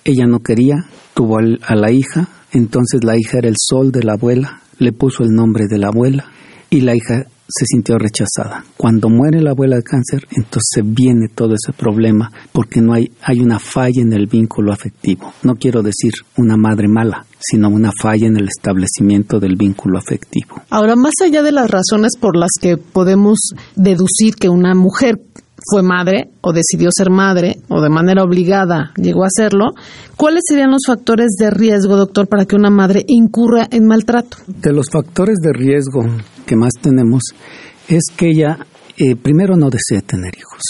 Ella 0.04 0.26
no 0.26 0.40
quería, 0.40 0.86
tuvo 1.14 1.38
a 1.38 1.74
la 1.74 1.90
hija, 1.90 2.28
entonces 2.52 3.04
la 3.04 3.18
hija 3.18 3.38
era 3.38 3.48
el 3.48 3.56
sol 3.58 3.92
de 3.92 4.02
la 4.02 4.14
abuela, 4.14 4.62
le 4.78 4.92
puso 4.92 5.22
el 5.22 5.30
nombre 5.30 5.66
de 5.68 5.78
la 5.78 5.88
abuela 5.88 6.24
y 6.70 6.80
la 6.80 6.94
hija 6.94 7.26
se 7.50 7.66
sintió 7.66 7.98
rechazada. 7.98 8.64
Cuando 8.76 9.08
muere 9.08 9.40
la 9.40 9.50
abuela 9.50 9.76
de 9.76 9.82
cáncer, 9.82 10.26
entonces 10.30 10.82
viene 10.84 11.28
todo 11.28 11.54
ese 11.54 11.72
problema 11.72 12.30
porque 12.52 12.80
no 12.80 12.94
hay, 12.94 13.10
hay 13.22 13.40
una 13.40 13.58
falla 13.58 14.00
en 14.00 14.12
el 14.12 14.26
vínculo 14.26 14.72
afectivo. 14.72 15.32
No 15.42 15.56
quiero 15.56 15.82
decir 15.82 16.12
una 16.36 16.56
madre 16.56 16.88
mala, 16.88 17.26
sino 17.38 17.68
una 17.68 17.90
falla 18.00 18.26
en 18.26 18.36
el 18.36 18.48
establecimiento 18.48 19.40
del 19.40 19.56
vínculo 19.56 19.98
afectivo. 19.98 20.62
Ahora, 20.70 20.96
más 20.96 21.14
allá 21.24 21.42
de 21.42 21.52
las 21.52 21.70
razones 21.70 22.16
por 22.18 22.36
las 22.36 22.50
que 22.60 22.76
podemos 22.76 23.38
deducir 23.76 24.34
que 24.36 24.48
una 24.48 24.74
mujer 24.74 25.20
fue 25.70 25.82
madre 25.82 26.30
o 26.40 26.52
decidió 26.52 26.90
ser 26.92 27.10
madre 27.10 27.56
o 27.68 27.80
de 27.80 27.90
manera 27.90 28.22
obligada 28.24 28.92
llegó 28.96 29.24
a 29.24 29.28
serlo, 29.30 29.70
¿cuáles 30.16 30.42
serían 30.46 30.70
los 30.70 30.82
factores 30.86 31.28
de 31.38 31.50
riesgo, 31.50 31.96
doctor, 31.96 32.28
para 32.28 32.46
que 32.46 32.56
una 32.56 32.70
madre 32.70 33.04
incurra 33.06 33.66
en 33.70 33.86
maltrato? 33.86 34.38
De 34.46 34.72
los 34.72 34.86
factores 34.90 35.36
de 35.42 35.52
riesgo 35.52 36.02
que 36.50 36.56
más 36.56 36.72
tenemos 36.82 37.22
es 37.88 38.02
que 38.16 38.26
ella, 38.30 38.58
eh, 38.96 39.14
primero, 39.14 39.56
no 39.56 39.70
desee 39.70 40.02
tener 40.02 40.36
hijos. 40.36 40.62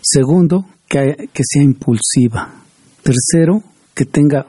Segundo, 0.00 0.64
que, 0.88 1.28
que 1.30 1.42
sea 1.44 1.62
impulsiva. 1.62 2.62
Tercero, 3.02 3.62
que 3.94 4.06
tenga 4.06 4.46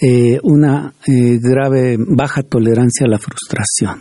eh, 0.00 0.38
una 0.42 0.94
eh, 1.06 1.38
grave 1.38 1.98
baja 1.98 2.42
tolerancia 2.42 3.04
a 3.04 3.10
la 3.10 3.18
frustración. 3.18 4.00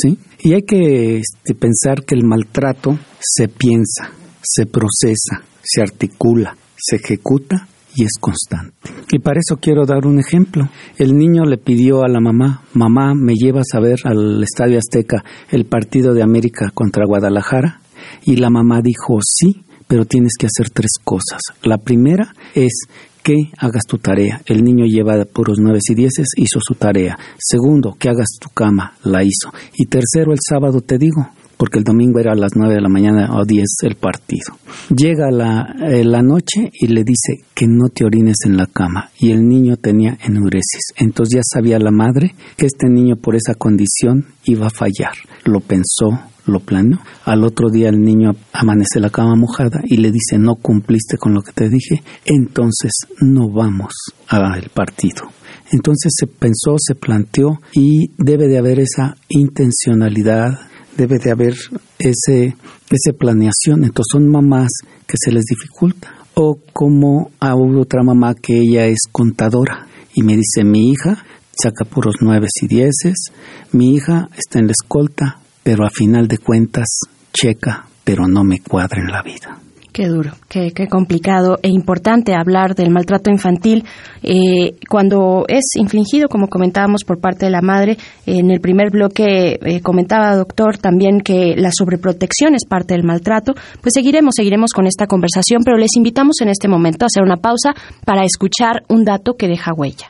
¿sí? 0.00 0.18
Y 0.40 0.54
hay 0.54 0.62
que 0.62 1.18
este, 1.18 1.54
pensar 1.54 2.02
que 2.06 2.14
el 2.14 2.24
maltrato 2.24 2.98
se 3.20 3.48
piensa, 3.48 4.10
se 4.40 4.64
procesa, 4.64 5.42
se 5.62 5.82
articula, 5.82 6.56
se 6.78 6.96
ejecuta 6.96 7.68
y 7.94 8.04
es 8.04 8.12
constante. 8.20 8.74
Y 9.10 9.18
para 9.18 9.40
eso 9.40 9.58
quiero 9.60 9.84
dar 9.84 10.06
un 10.06 10.18
ejemplo. 10.18 10.68
El 10.98 11.16
niño 11.16 11.44
le 11.44 11.58
pidió 11.58 12.02
a 12.02 12.08
la 12.08 12.20
mamá, 12.20 12.62
mamá, 12.74 13.14
¿me 13.14 13.34
llevas 13.34 13.66
a 13.74 13.80
ver 13.80 13.98
al 14.04 14.42
Estadio 14.42 14.78
Azteca 14.78 15.24
el 15.50 15.66
partido 15.66 16.14
de 16.14 16.22
América 16.22 16.70
contra 16.72 17.06
Guadalajara? 17.06 17.80
Y 18.24 18.36
la 18.36 18.50
mamá 18.50 18.80
dijo, 18.82 19.18
sí, 19.22 19.64
pero 19.86 20.06
tienes 20.06 20.32
que 20.38 20.46
hacer 20.46 20.70
tres 20.70 20.92
cosas. 21.04 21.40
La 21.62 21.78
primera 21.78 22.32
es 22.54 22.86
que 23.22 23.36
hagas 23.58 23.84
tu 23.86 23.98
tarea. 23.98 24.40
El 24.46 24.64
niño 24.64 24.84
lleva 24.86 25.24
puros 25.24 25.58
nueve 25.60 25.78
y 25.86 25.94
dieces, 25.94 26.28
hizo 26.36 26.58
su 26.60 26.74
tarea. 26.74 27.18
Segundo, 27.38 27.94
que 27.98 28.08
hagas 28.08 28.38
tu 28.40 28.48
cama, 28.50 28.94
la 29.04 29.22
hizo. 29.22 29.52
Y 29.74 29.86
tercero, 29.86 30.32
el 30.32 30.38
sábado 30.40 30.80
te 30.80 30.98
digo, 30.98 31.28
porque 31.62 31.78
el 31.78 31.84
domingo 31.84 32.18
era 32.18 32.32
a 32.32 32.34
las 32.34 32.56
9 32.56 32.74
de 32.74 32.80
la 32.80 32.88
mañana 32.88 33.36
o 33.36 33.44
10 33.44 33.64
el 33.82 33.94
partido. 33.94 34.58
Llega 34.88 35.30
la, 35.30 35.76
eh, 35.80 36.02
la 36.02 36.20
noche 36.20 36.72
y 36.72 36.88
le 36.88 37.04
dice 37.04 37.44
que 37.54 37.68
no 37.68 37.88
te 37.88 38.04
orines 38.04 38.38
en 38.46 38.56
la 38.56 38.66
cama 38.66 39.10
y 39.16 39.30
el 39.30 39.46
niño 39.46 39.76
tenía 39.76 40.18
enuresis. 40.24 40.92
Entonces 40.96 41.36
ya 41.36 41.42
sabía 41.44 41.78
la 41.78 41.92
madre 41.92 42.34
que 42.56 42.66
este 42.66 42.88
niño 42.88 43.14
por 43.14 43.36
esa 43.36 43.54
condición 43.54 44.26
iba 44.42 44.66
a 44.66 44.70
fallar. 44.70 45.12
Lo 45.44 45.60
pensó, 45.60 46.18
lo 46.46 46.58
planeó. 46.58 46.98
Al 47.24 47.44
otro 47.44 47.70
día 47.70 47.90
el 47.90 48.00
niño 48.00 48.32
amanece 48.52 48.98
la 48.98 49.10
cama 49.10 49.36
mojada 49.36 49.82
y 49.84 49.98
le 49.98 50.10
dice 50.10 50.38
no 50.38 50.56
cumpliste 50.56 51.16
con 51.16 51.32
lo 51.32 51.42
que 51.42 51.52
te 51.52 51.68
dije, 51.68 52.02
entonces 52.24 52.90
no 53.20 53.52
vamos 53.52 53.92
al 54.26 54.68
partido. 54.74 55.30
Entonces 55.70 56.12
se 56.18 56.26
pensó, 56.26 56.74
se 56.76 56.96
planteó 56.96 57.60
y 57.72 58.10
debe 58.18 58.48
de 58.48 58.58
haber 58.58 58.80
esa 58.80 59.14
intencionalidad, 59.28 60.58
debe 60.96 61.18
de 61.18 61.30
haber 61.30 61.54
ese, 61.98 62.56
esa 62.90 63.12
planeación. 63.18 63.84
Entonces 63.84 64.10
son 64.12 64.28
mamás 64.28 64.70
que 65.06 65.16
se 65.16 65.32
les 65.32 65.44
dificulta. 65.44 66.14
O 66.34 66.58
como 66.72 67.30
a 67.40 67.54
otra 67.54 68.02
mamá 68.02 68.34
que 68.34 68.58
ella 68.58 68.86
es 68.86 69.00
contadora 69.10 69.86
y 70.14 70.22
me 70.22 70.36
dice 70.36 70.64
mi 70.64 70.90
hija 70.90 71.24
saca 71.60 71.84
puros 71.84 72.16
nueve 72.20 72.48
y 72.60 72.66
dieces, 72.66 73.32
mi 73.72 73.94
hija 73.94 74.28
está 74.36 74.58
en 74.58 74.66
la 74.66 74.72
escolta, 74.72 75.40
pero 75.62 75.84
a 75.84 75.90
final 75.90 76.28
de 76.28 76.38
cuentas 76.38 76.88
checa, 77.32 77.86
pero 78.04 78.26
no 78.26 78.44
me 78.44 78.60
cuadra 78.60 79.00
en 79.00 79.12
la 79.12 79.22
vida. 79.22 79.58
Qué 79.92 80.06
duro, 80.08 80.32
qué, 80.48 80.72
complicado 80.88 81.58
e 81.62 81.68
importante 81.68 82.34
hablar 82.34 82.74
del 82.74 82.90
maltrato 82.90 83.30
infantil 83.30 83.84
eh, 84.22 84.74
cuando 84.88 85.44
es 85.48 85.64
infligido, 85.76 86.28
como 86.28 86.48
comentábamos, 86.48 87.04
por 87.06 87.20
parte 87.20 87.44
de 87.44 87.50
la 87.50 87.60
madre. 87.60 87.98
En 88.24 88.50
el 88.50 88.60
primer 88.60 88.90
bloque 88.90 89.58
eh, 89.62 89.82
comentaba, 89.82 90.34
doctor, 90.34 90.78
también 90.78 91.20
que 91.20 91.54
la 91.58 91.70
sobreprotección 91.76 92.54
es 92.54 92.64
parte 92.64 92.94
del 92.94 93.04
maltrato. 93.04 93.52
Pues 93.82 93.92
seguiremos, 93.92 94.32
seguiremos 94.34 94.70
con 94.72 94.86
esta 94.86 95.06
conversación, 95.06 95.60
pero 95.62 95.76
les 95.76 95.94
invitamos 95.94 96.40
en 96.40 96.48
este 96.48 96.68
momento 96.68 97.04
a 97.04 97.08
hacer 97.12 97.22
una 97.22 97.36
pausa 97.36 97.74
para 98.06 98.24
escuchar 98.24 98.84
un 98.88 99.04
dato 99.04 99.34
que 99.34 99.46
deja 99.46 99.74
huella. 99.74 100.08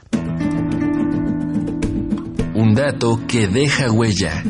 Un 2.54 2.74
dato 2.74 3.18
que 3.26 3.48
deja 3.48 3.90
huella. 3.90 4.44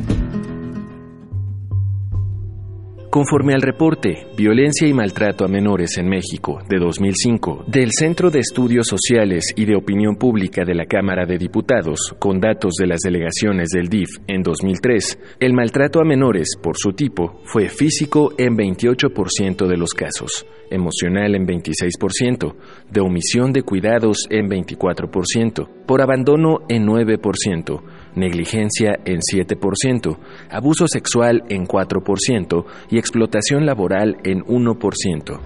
Conforme 3.13 3.53
al 3.53 3.61
reporte 3.61 4.27
Violencia 4.39 4.89
y 4.89 4.95
Maltrato 4.95 5.45
a 5.45 5.47
Menores 5.47 5.99
en 5.99 6.09
México 6.09 6.61
de 6.67 6.79
2005 6.79 7.65
del 7.67 7.91
Centro 7.93 8.31
de 8.31 8.39
Estudios 8.39 8.87
Sociales 8.87 9.53
y 9.55 9.67
de 9.67 9.77
Opinión 9.77 10.17
Pública 10.17 10.65
de 10.65 10.75
la 10.75 10.87
Cámara 10.87 11.27
de 11.27 11.37
Diputados, 11.37 12.15
con 12.19 12.41
datos 12.41 12.73
de 12.81 12.87
las 12.87 13.01
delegaciones 13.01 13.69
del 13.69 13.89
DIF 13.89 14.09
en 14.29 14.43
2003, 14.43 15.19
el 15.41 15.53
maltrato 15.53 16.01
a 16.01 16.07
menores 16.07 16.57
por 16.63 16.79
su 16.79 16.95
tipo 16.95 17.43
fue 17.45 17.69
físico 17.69 18.33
en 18.39 18.57
28% 18.57 19.67
de 19.67 19.77
los 19.77 19.93
casos, 19.93 20.47
emocional 20.71 21.35
en 21.35 21.47
26%, 21.47 22.55
de 22.91 23.01
omisión 23.03 23.53
de 23.53 23.63
cuidados 23.63 24.27
en 24.31 24.49
24%, 24.49 25.69
por 25.85 26.01
abandono 26.01 26.61
en 26.71 26.87
9%, 26.87 27.83
negligencia 28.15 28.99
en 29.05 29.21
7%, 29.21 30.17
abuso 30.51 30.87
sexual 30.89 31.45
en 31.49 31.67
4% 31.67 32.65
y 32.91 32.99
explotación 32.99 33.67
laboral 33.67 34.19
en 34.25 34.45
1%. 34.45 35.41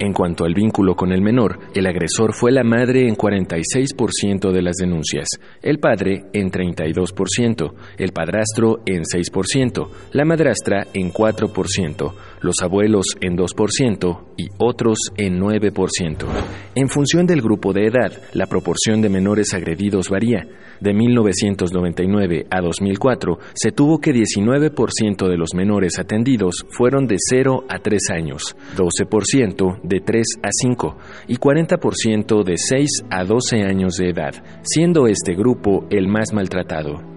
En 0.00 0.12
cuanto 0.12 0.44
al 0.44 0.54
vínculo 0.54 0.96
con 0.96 1.12
el 1.12 1.22
menor, 1.22 1.58
el 1.72 1.86
agresor 1.86 2.34
fue 2.34 2.50
la 2.50 2.64
madre 2.64 3.06
en 3.06 3.14
46% 3.14 4.50
de 4.50 4.62
las 4.62 4.76
denuncias, 4.76 5.28
el 5.62 5.78
padre 5.78 6.24
en 6.32 6.50
32%, 6.50 7.72
el 7.98 8.12
padrastro 8.12 8.80
en 8.86 9.02
6%, 9.04 9.88
la 10.12 10.24
madrastra 10.24 10.88
en 10.92 11.12
4%, 11.12 12.12
los 12.40 12.56
abuelos 12.60 13.06
en 13.20 13.36
2% 13.36 14.20
y 14.36 14.48
otros 14.58 14.98
en 15.16 15.38
9%. 15.38 16.26
En 16.74 16.88
función 16.88 17.26
del 17.26 17.40
grupo 17.40 17.72
de 17.72 17.86
edad, 17.86 18.12
la 18.32 18.46
proporción 18.46 19.00
de 19.00 19.08
menores 19.08 19.54
agredidos 19.54 20.10
varía. 20.10 20.44
De 20.80 20.92
1999 20.92 22.46
a 22.50 22.60
2004, 22.60 23.38
se 23.54 23.70
tuvo 23.70 24.00
que 24.00 24.10
19% 24.10 25.28
de 25.28 25.36
los 25.38 25.54
menores 25.54 25.98
atendidos 26.00 26.66
fueron 26.68 27.06
de 27.06 27.16
0 27.18 27.64
a 27.68 27.78
3 27.78 28.10
años, 28.10 28.56
12% 28.76 29.83
de 29.84 30.00
3 30.00 30.26
a 30.42 30.48
5 30.50 30.96
y 31.28 31.36
40% 31.36 32.42
de 32.42 32.54
6 32.56 32.90
a 33.10 33.24
12 33.24 33.62
años 33.62 33.96
de 33.96 34.10
edad, 34.10 34.34
siendo 34.62 35.06
este 35.06 35.34
grupo 35.34 35.86
el 35.90 36.08
más 36.08 36.32
maltratado. 36.32 37.13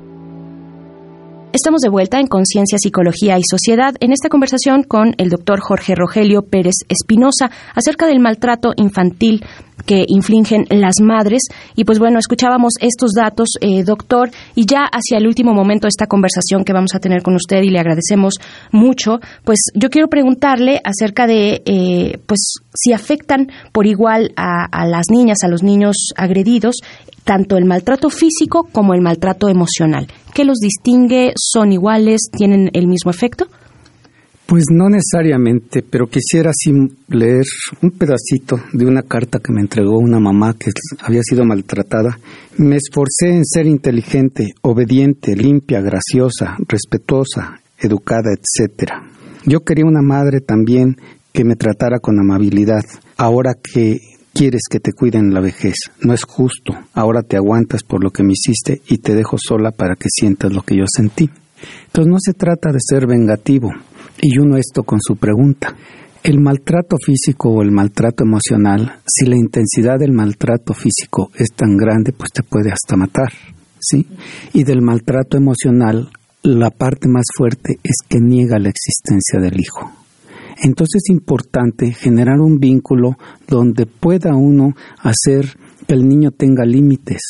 Estamos 1.54 1.80
de 1.80 1.89
vuelta 1.89 2.20
en 2.20 2.27
Conciencia, 2.27 2.77
Psicología 2.77 3.39
y 3.39 3.42
Sociedad 3.50 3.96
en 4.01 4.12
esta 4.12 4.27
conversación 4.27 4.84
con 4.84 5.16
el 5.18 5.30
doctor 5.30 5.62
Jorge 5.62 5.96
Rogelio 5.96 6.42
Pérez 6.42 6.75
Espinosa 6.89 7.50
acerca 7.74 8.06
del 8.06 8.20
maltrato 8.20 8.74
infantil 8.75 9.46
que 9.86 10.04
infligen 10.08 10.66
las 10.70 10.96
madres. 11.01 11.44
Y 11.75 11.86
pues 11.86 12.00
bueno, 12.00 12.20
escuchábamos 12.20 12.74
estos 12.82 13.13
datos, 13.13 13.48
eh, 13.62 13.84
doctor, 13.84 14.30
y 14.56 14.66
ya 14.66 14.84
hacia 14.92 15.18
el 15.18 15.25
último 15.25 15.54
momento 15.54 15.88
esta 15.88 16.06
conversación 16.06 16.66
que 16.66 16.74
vamos 16.74 16.94
a 16.94 17.00
tener 17.00 17.24
con 17.24 17.36
usted 17.36 17.63
y 17.63 17.70
le 17.70 17.80
agradecemos 17.80 18.34
mucho, 18.74 19.20
pues 19.46 19.60
yo 19.74 19.89
quiero 19.89 20.10
preguntarle 20.10 20.82
acerca 20.84 21.27
de, 21.27 21.62
eh, 21.66 22.20
pues, 22.27 22.56
si 22.75 22.92
afectan 22.92 23.48
por 23.72 23.88
igual 23.88 24.34
a 24.36 24.86
las 24.86 25.06
niñas, 25.10 25.39
a 25.44 25.48
los 25.48 25.63
niños 25.63 25.96
agredidos, 26.18 26.75
tanto 27.24 27.58
el 27.58 27.66
maltrato 27.66 28.10
físico 28.10 28.68
como 28.72 28.94
el 28.94 29.01
maltrato 29.01 29.50
emocional. 29.50 30.08
¿Qué 30.38 30.46
los 30.46 30.60
distingue? 30.60 31.34
¿Son 31.36 31.72
iguales? 31.72 32.29
¿Tienen 32.32 32.70
el 32.74 32.86
mismo 32.86 33.10
efecto? 33.10 33.48
Pues 34.46 34.65
no 34.72 34.88
necesariamente, 34.88 35.82
pero 35.82 36.06
quisiera 36.06 36.51
así 36.51 36.72
leer 37.08 37.44
un 37.82 37.89
pedacito 37.89 38.60
de 38.72 38.86
una 38.86 39.01
carta 39.01 39.39
que 39.39 39.51
me 39.51 39.62
entregó 39.62 39.98
una 39.98 40.20
mamá 40.20 40.53
que 40.53 40.70
había 41.01 41.24
sido 41.24 41.44
maltratada. 41.44 42.20
Me 42.56 42.75
esforcé 42.75 43.29
en 43.29 43.46
ser 43.46 43.65
inteligente, 43.65 44.50
obediente, 44.62 45.36
limpia, 45.36 45.82
graciosa, 45.82 46.56
respetuosa, 46.67 47.60
educada, 47.79 48.29
etc. 48.32 48.91
Yo 49.44 49.62
quería 49.62 49.86
una 49.88 50.03
madre 50.03 50.39
también 50.39 50.98
que 51.34 51.46
me 51.46 51.56
tratara 51.56 51.98
con 51.98 52.20
amabilidad. 52.20 52.84
Ahora 53.17 53.53
que 53.56 53.98
quieres 54.38 54.62
que 54.70 54.79
te 54.79 54.94
cuiden 54.94 55.27
en 55.27 55.34
la 55.34 55.41
vejez, 55.41 55.75
no 56.01 56.13
es 56.13 56.24
justo. 56.24 56.74
Ahora 56.94 57.24
te 57.24 57.38
aguantas 57.38 57.82
por 57.82 58.03
lo 58.03 58.12
que 58.12 58.24
me 58.24 58.34
hiciste 58.34 58.82
y 58.88 59.00
te 59.00 59.15
dejo 59.15 59.38
sola 59.39 59.72
para 59.72 59.96
que 59.96 60.10
sientas 60.10 60.53
lo 60.53 60.62
que 60.62 60.77
yo 60.77 60.86
sentí. 60.88 61.29
Entonces 61.88 62.12
no 62.12 62.17
se 62.20 62.34
trata 62.34 62.72
de 62.72 62.77
ser 62.79 63.08
vengativo, 63.08 63.72
y 64.22 64.38
uno 64.38 64.57
esto 64.57 64.83
con 64.83 65.00
su 65.01 65.16
pregunta. 65.16 65.75
El 66.24 66.40
maltrato 66.40 66.98
físico 67.03 67.50
o 67.50 67.64
el 67.64 67.72
maltrato 67.72 68.24
emocional, 68.24 69.00
si 69.07 69.25
la 69.25 69.38
intensidad 69.38 69.98
del 69.98 70.11
maltrato 70.11 70.74
físico 70.74 71.31
es 71.35 71.50
tan 71.55 71.75
grande, 71.75 72.11
pues 72.11 72.31
te 72.31 72.44
puede 72.44 72.72
hasta 72.72 72.96
matar, 72.96 73.31
¿sí? 73.79 74.05
Y 74.53 74.64
del 74.64 74.81
maltrato 74.81 75.38
emocional, 75.38 76.09
la 76.44 76.70
parte 76.70 77.07
más 77.07 77.25
fuerte 77.35 77.79
es 77.83 77.96
que 78.07 78.20
niega 78.20 78.59
la 78.59 78.70
existencia 78.70 79.40
del 79.40 79.59
hijo. 79.59 79.97
Entonces 80.61 81.03
es 81.03 81.09
importante 81.09 81.91
generar 81.91 82.39
un 82.39 82.59
vínculo 82.59 83.17
donde 83.48 83.85
pueda 83.85 84.35
uno 84.35 84.74
hacer 85.00 85.57
que 85.87 85.93
el 85.93 86.07
niño 86.07 86.31
tenga 86.31 86.65
límites, 86.65 87.22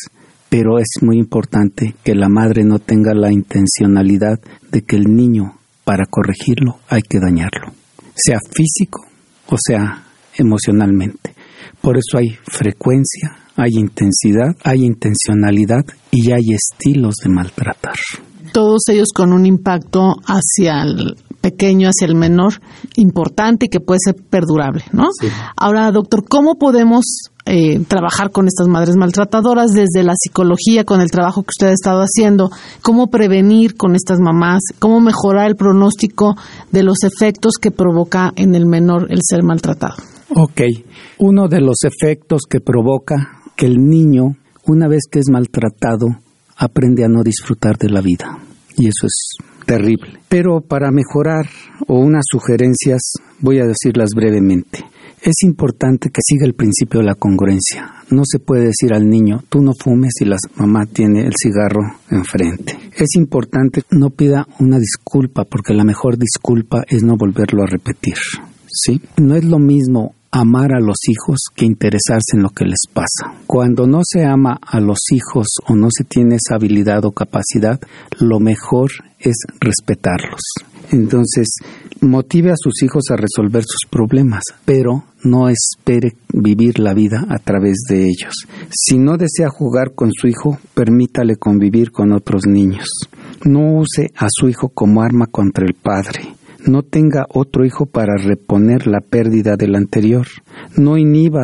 pero 0.49 0.79
es 0.79 1.01
muy 1.01 1.17
importante 1.17 1.95
que 2.03 2.15
la 2.15 2.29
madre 2.29 2.63
no 2.63 2.79
tenga 2.79 3.13
la 3.13 3.31
intencionalidad 3.31 4.39
de 4.71 4.81
que 4.81 4.95
el 4.95 5.13
niño 5.15 5.57
para 5.83 6.05
corregirlo 6.05 6.79
hay 6.89 7.01
que 7.01 7.19
dañarlo, 7.19 7.73
sea 8.15 8.39
físico 8.51 9.05
o 9.49 9.55
sea 9.57 10.03
emocionalmente. 10.37 11.33
Por 11.81 11.97
eso 11.97 12.17
hay 12.17 12.29
frecuencia, 12.43 13.37
hay 13.55 13.71
intensidad, 13.75 14.55
hay 14.63 14.83
intencionalidad 14.83 15.85
y 16.11 16.31
hay 16.31 16.53
estilos 16.53 17.15
de 17.23 17.29
maltratar. 17.29 17.95
Todos 18.53 18.83
ellos 18.89 19.09
con 19.13 19.33
un 19.33 19.45
impacto 19.45 20.15
hacia 20.25 20.81
el 20.83 21.15
pequeño, 21.47 21.87
hacia 21.87 22.07
el 22.07 22.15
menor, 22.15 22.59
importante 22.95 23.67
y 23.67 23.69
que 23.69 23.79
puede 23.79 23.99
ser 24.03 24.15
perdurable, 24.29 24.83
¿no? 24.91 25.05
Ahora, 25.55 25.91
doctor, 25.91 26.25
¿cómo 26.27 26.55
podemos 26.55 27.31
eh, 27.45 27.79
trabajar 27.87 28.31
con 28.31 28.47
estas 28.47 28.67
madres 28.67 28.97
maltratadoras 28.97 29.71
desde 29.71 30.03
la 30.03 30.13
psicología, 30.21 30.83
con 30.83 30.99
el 30.99 31.09
trabajo 31.09 31.43
que 31.43 31.51
usted 31.55 31.67
ha 31.67 31.71
estado 31.71 32.01
haciendo, 32.01 32.49
cómo 32.81 33.07
prevenir 33.07 33.77
con 33.77 33.95
estas 33.95 34.19
mamás, 34.19 34.61
cómo 34.79 34.99
mejorar 34.99 35.47
el 35.47 35.55
pronóstico 35.55 36.35
de 36.73 36.83
los 36.83 36.97
efectos 37.03 37.53
que 37.61 37.71
provoca 37.71 38.33
en 38.35 38.53
el 38.53 38.65
menor 38.65 39.07
el 39.09 39.19
ser 39.21 39.43
maltratado. 39.43 39.95
Ok, 40.35 40.61
uno 41.19 41.47
de 41.47 41.61
los 41.61 41.77
efectos 41.85 42.41
que 42.49 42.59
provoca 42.59 43.39
que 43.55 43.67
el 43.67 43.77
niño, 43.77 44.35
una 44.65 44.89
vez 44.89 45.03
que 45.09 45.19
es 45.19 45.29
maltratado, 45.31 46.07
aprende 46.57 47.05
a 47.05 47.07
no 47.07 47.23
disfrutar 47.23 47.77
de 47.77 47.89
la 47.89 48.01
vida. 48.01 48.37
Y 48.75 48.87
eso 48.87 49.07
es 49.07 49.46
terrible. 49.67 50.19
Pero 50.29 50.61
para 50.61 50.89
mejorar 50.89 51.45
o 51.87 51.99
unas 51.99 52.23
sugerencias, 52.31 53.01
voy 53.39 53.59
a 53.59 53.65
decirlas 53.65 54.09
brevemente. 54.15 54.79
Es 55.21 55.43
importante 55.43 56.09
que 56.09 56.21
siga 56.23 56.45
el 56.45 56.53
principio 56.53 57.01
de 57.01 57.07
la 57.07 57.15
congruencia. 57.15 57.91
No 58.09 58.21
se 58.25 58.39
puede 58.39 58.67
decir 58.67 58.93
al 58.93 59.09
niño, 59.09 59.43
tú 59.49 59.61
no 59.61 59.73
fumes 59.77 60.13
si 60.17 60.25
la 60.25 60.37
mamá 60.55 60.85
tiene 60.85 61.25
el 61.25 61.33
cigarro 61.35 61.81
enfrente. 62.09 62.77
Es 62.95 63.15
importante 63.15 63.81
que 63.81 63.97
no 63.97 64.09
pida 64.09 64.47
una 64.59 64.79
disculpa 64.79 65.43
porque 65.43 65.73
la 65.73 65.83
mejor 65.83 66.17
disculpa 66.17 66.83
es 66.87 67.03
no 67.03 67.17
volverlo 67.17 67.63
a 67.63 67.67
repetir. 67.67 68.15
¿Sí? 68.69 69.01
No 69.17 69.35
es 69.35 69.43
lo 69.43 69.59
mismo 69.59 70.13
amar 70.31 70.73
a 70.73 70.79
los 70.79 70.97
hijos 71.07 71.39
que 71.55 71.65
interesarse 71.65 72.35
en 72.35 72.43
lo 72.43 72.49
que 72.49 72.65
les 72.65 72.83
pasa. 72.93 73.33
Cuando 73.45 73.87
no 73.87 74.01
se 74.03 74.25
ama 74.25 74.59
a 74.61 74.79
los 74.79 74.99
hijos 75.11 75.47
o 75.67 75.75
no 75.75 75.87
se 75.89 76.03
tiene 76.03 76.35
esa 76.35 76.55
habilidad 76.55 77.05
o 77.05 77.11
capacidad, 77.11 77.79
lo 78.19 78.39
mejor 78.39 78.91
es 79.19 79.35
respetarlos. 79.59 80.41
Entonces, 80.91 81.47
motive 82.01 82.51
a 82.51 82.55
sus 82.57 82.81
hijos 82.81 83.05
a 83.11 83.17
resolver 83.17 83.63
sus 83.63 83.89
problemas, 83.89 84.43
pero 84.63 85.03
no 85.23 85.49
espere 85.49 86.15
vivir 86.33 86.79
la 86.79 86.93
vida 86.93 87.25
a 87.29 87.39
través 87.39 87.77
de 87.89 88.05
ellos. 88.05 88.33
Si 88.69 88.97
no 88.97 89.17
desea 89.17 89.49
jugar 89.49 89.93
con 89.95 90.11
su 90.13 90.27
hijo, 90.27 90.57
permítale 90.73 91.35
convivir 91.35 91.91
con 91.91 92.13
otros 92.13 92.43
niños. 92.47 92.87
No 93.43 93.79
use 93.79 94.11
a 94.15 94.27
su 94.29 94.47
hijo 94.47 94.69
como 94.69 95.01
arma 95.01 95.25
contra 95.27 95.65
el 95.65 95.73
padre. 95.73 96.21
No 96.67 96.83
tenga 96.83 97.25
otro 97.29 97.65
hijo 97.65 97.85
para 97.85 98.17
reponer 98.17 98.87
la 98.87 98.99
pérdida 98.99 99.55
del 99.55 99.75
anterior. 99.75 100.27
No 100.75 100.97
inhiba 100.97 101.43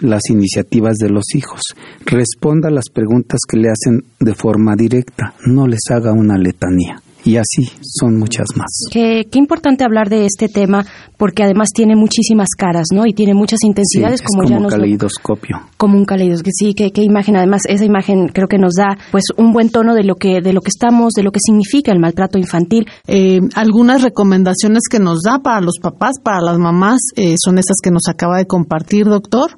las 0.00 0.22
iniciativas 0.28 0.96
de 0.96 1.08
los 1.08 1.34
hijos. 1.34 1.60
Responda 2.04 2.68
a 2.68 2.72
las 2.72 2.90
preguntas 2.92 3.40
que 3.48 3.58
le 3.58 3.70
hacen 3.70 4.04
de 4.18 4.34
forma 4.34 4.74
directa. 4.74 5.34
No 5.46 5.66
les 5.68 5.90
haga 5.90 6.12
una 6.12 6.36
letanía 6.36 7.00
y 7.26 7.36
así 7.38 7.68
son 7.82 8.18
muchas 8.18 8.46
más. 8.56 8.86
Qué, 8.90 9.26
qué, 9.30 9.38
importante 9.38 9.82
hablar 9.82 10.08
de 10.08 10.26
este 10.26 10.48
tema 10.48 10.86
porque 11.16 11.42
además 11.42 11.70
tiene 11.74 11.96
muchísimas 11.96 12.50
caras, 12.56 12.86
¿no? 12.94 13.02
Y 13.04 13.14
tiene 13.14 13.34
muchas 13.34 13.64
intensidades 13.64 14.22
como, 14.22 14.44
como 14.44 14.48
ya 14.48 14.64
un 14.64 14.70
caleidoscopio. 14.70 15.56
Como 15.76 15.98
un 15.98 16.04
caleidoscopio, 16.04 16.52
sí, 16.56 16.74
qué, 16.74 16.92
qué 16.92 17.02
imagen. 17.02 17.36
Además 17.36 17.62
esa 17.68 17.84
imagen 17.84 18.28
creo 18.28 18.46
que 18.46 18.58
nos 18.58 18.74
da 18.74 18.96
pues 19.10 19.24
un 19.36 19.52
buen 19.52 19.70
tono 19.70 19.94
de 19.94 20.04
lo 20.04 20.14
que 20.14 20.40
de 20.40 20.52
lo 20.52 20.60
que 20.60 20.68
estamos, 20.68 21.14
de 21.14 21.24
lo 21.24 21.32
que 21.32 21.40
significa 21.44 21.90
el 21.90 21.98
maltrato 21.98 22.38
infantil. 22.38 22.86
Eh, 23.08 23.40
algunas 23.54 24.02
recomendaciones 24.02 24.82
que 24.88 25.00
nos 25.00 25.22
da 25.22 25.40
para 25.40 25.60
los 25.60 25.78
papás, 25.82 26.20
para 26.22 26.40
las 26.40 26.58
mamás, 26.58 27.00
eh, 27.16 27.34
son 27.42 27.58
esas 27.58 27.78
que 27.82 27.90
nos 27.90 28.06
acaba 28.08 28.36
de 28.38 28.46
compartir, 28.46 29.06
doctor, 29.06 29.50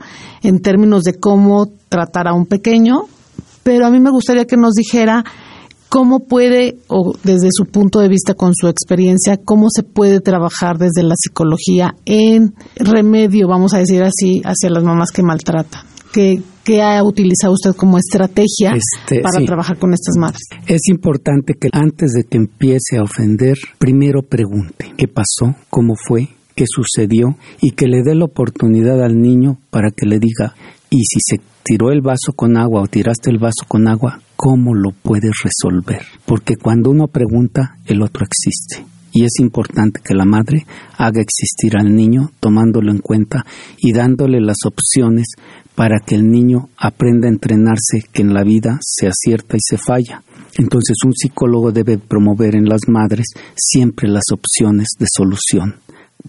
en 0.42 0.60
términos 0.60 1.02
de 1.02 1.18
cómo 1.18 1.68
tratar 1.90 2.28
a 2.28 2.32
un 2.32 2.46
pequeño. 2.46 3.02
Pero 3.62 3.84
a 3.84 3.90
mí 3.90 4.00
me 4.00 4.10
gustaría 4.10 4.46
que 4.46 4.56
nos 4.56 4.72
dijera 4.72 5.22
¿Cómo 5.88 6.20
puede, 6.20 6.76
o 6.88 7.14
desde 7.24 7.48
su 7.50 7.64
punto 7.64 8.00
de 8.00 8.08
vista, 8.08 8.34
con 8.34 8.52
su 8.54 8.68
experiencia, 8.68 9.38
cómo 9.42 9.68
se 9.70 9.82
puede 9.82 10.20
trabajar 10.20 10.76
desde 10.76 11.02
la 11.02 11.14
psicología 11.16 11.94
en 12.04 12.54
remedio, 12.76 13.48
vamos 13.48 13.72
a 13.72 13.78
decir 13.78 14.02
así, 14.02 14.42
hacia 14.44 14.70
las 14.70 14.84
mamás 14.84 15.10
que 15.10 15.22
maltratan? 15.22 15.82
¿Qué, 16.12 16.42
qué 16.64 16.82
ha 16.82 17.02
utilizado 17.02 17.52
usted 17.52 17.74
como 17.74 17.98
estrategia 17.98 18.72
Este, 18.74 19.20
para 19.20 19.38
sí. 19.38 19.46
trabajar 19.46 19.78
con 19.78 19.92
estas 19.94 20.16
madres? 20.18 20.42
Es 20.66 20.88
importante 20.88 21.54
que 21.58 21.68
antes 21.72 22.12
de 22.12 22.24
que 22.24 22.36
empiece 22.36 22.98
a 22.98 23.02
ofender, 23.02 23.56
primero 23.78 24.22
pregunte 24.22 24.92
qué 24.96 25.06
pasó, 25.08 25.54
cómo 25.70 25.94
fue, 25.96 26.28
qué 26.54 26.64
sucedió 26.66 27.36
y 27.62 27.70
que 27.70 27.86
le 27.86 28.02
dé 28.02 28.14
la 28.14 28.24
oportunidad 28.24 29.02
al 29.02 29.16
niño 29.16 29.58
para 29.70 29.90
que 29.90 30.06
le 30.06 30.18
diga, 30.18 30.54
y 30.90 31.02
si 31.04 31.18
se 31.20 31.40
tiró 31.62 31.90
el 31.90 32.00
vaso 32.00 32.32
con 32.34 32.56
agua 32.56 32.82
o 32.82 32.86
tiraste 32.86 33.30
el 33.30 33.38
vaso 33.38 33.64
con 33.66 33.88
agua, 33.88 34.20
¿cómo 34.36 34.74
lo 34.74 34.90
puedes 34.90 35.32
resolver? 35.44 36.02
Porque 36.24 36.56
cuando 36.56 36.90
uno 36.90 37.08
pregunta, 37.08 37.76
el 37.86 38.02
otro 38.02 38.24
existe. 38.24 38.86
Y 39.12 39.24
es 39.24 39.40
importante 39.40 40.00
que 40.04 40.14
la 40.14 40.24
madre 40.24 40.66
haga 40.96 41.20
existir 41.20 41.76
al 41.76 41.94
niño 41.94 42.30
tomándolo 42.40 42.90
en 42.90 42.98
cuenta 42.98 43.44
y 43.78 43.92
dándole 43.92 44.40
las 44.40 44.58
opciones 44.64 45.26
para 45.74 46.00
que 46.00 46.14
el 46.14 46.28
niño 46.28 46.68
aprenda 46.76 47.28
a 47.28 47.30
entrenarse 47.30 48.04
que 48.12 48.22
en 48.22 48.34
la 48.34 48.44
vida 48.44 48.78
se 48.80 49.06
acierta 49.06 49.56
y 49.56 49.60
se 49.60 49.78
falla. 49.78 50.22
Entonces 50.56 50.96
un 51.04 51.14
psicólogo 51.14 51.72
debe 51.72 51.98
promover 51.98 52.56
en 52.56 52.64
las 52.64 52.88
madres 52.88 53.26
siempre 53.56 54.08
las 54.08 54.24
opciones 54.32 54.88
de 54.98 55.06
solución, 55.08 55.76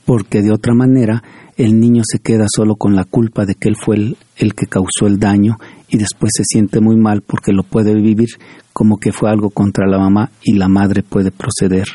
porque 0.06 0.42
de 0.42 0.52
otra 0.52 0.74
manera 0.74 1.24
el 1.60 1.78
niño 1.78 2.04
se 2.10 2.20
queda 2.20 2.46
solo 2.48 2.78
con 2.78 2.96
la 2.96 3.04
culpa 3.04 3.46
de 3.46 3.54
que 3.54 3.68
él 3.68 3.76
fue 3.76 3.98
el, 3.98 4.18
el 4.38 4.56
que 4.56 4.66
causó 4.66 5.08
el 5.08 5.20
daño 5.20 5.58
y 5.90 5.98
después 5.98 6.32
se 6.34 6.46
siente 6.46 6.80
muy 6.80 6.96
mal 6.96 7.22
porque 7.22 7.52
lo 7.52 7.64
puede 7.64 7.94
vivir 7.94 8.30
como 8.72 8.98
que 8.98 9.12
fue 9.12 9.30
algo 9.30 9.50
contra 9.50 9.86
la 9.86 10.00
mamá 10.00 10.32
y 10.42 10.54
la 10.54 10.70
madre 10.70 11.04
puede 11.04 11.32
proceder 11.32 11.90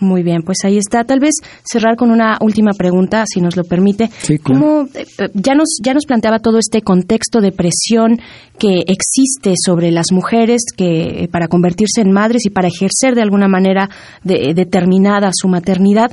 Muy 0.03 0.21
bien, 0.21 0.41
pues 0.43 0.57
ahí 0.65 0.77
está. 0.77 1.03
Tal 1.05 1.19
vez 1.19 1.35
cerrar 1.63 1.95
con 1.95 2.11
una 2.11 2.37
última 2.41 2.71
pregunta, 2.77 3.23
si 3.25 3.39
nos 3.41 3.55
lo 3.55 3.63
permite. 3.63 4.09
Sí, 4.21 4.37
claro. 4.37 4.61
¿Cómo, 4.61 4.81
eh, 4.93 5.05
eh, 5.19 5.29
ya, 5.33 5.55
nos, 5.55 5.77
ya 5.83 5.93
nos 5.93 6.05
planteaba 6.05 6.39
todo 6.39 6.57
este 6.59 6.81
contexto 6.81 7.39
de 7.39 7.51
presión 7.51 8.19
que 8.59 8.83
existe 8.87 9.53
sobre 9.63 9.91
las 9.91 10.07
mujeres 10.11 10.61
que 10.75 11.23
eh, 11.23 11.27
para 11.31 11.47
convertirse 11.47 12.01
en 12.01 12.11
madres 12.11 12.45
y 12.45 12.49
para 12.49 12.67
ejercer 12.67 13.15
de 13.15 13.21
alguna 13.21 13.47
manera 13.47 13.89
de- 14.23 14.53
determinada 14.53 15.29
su 15.33 15.47
maternidad. 15.47 16.11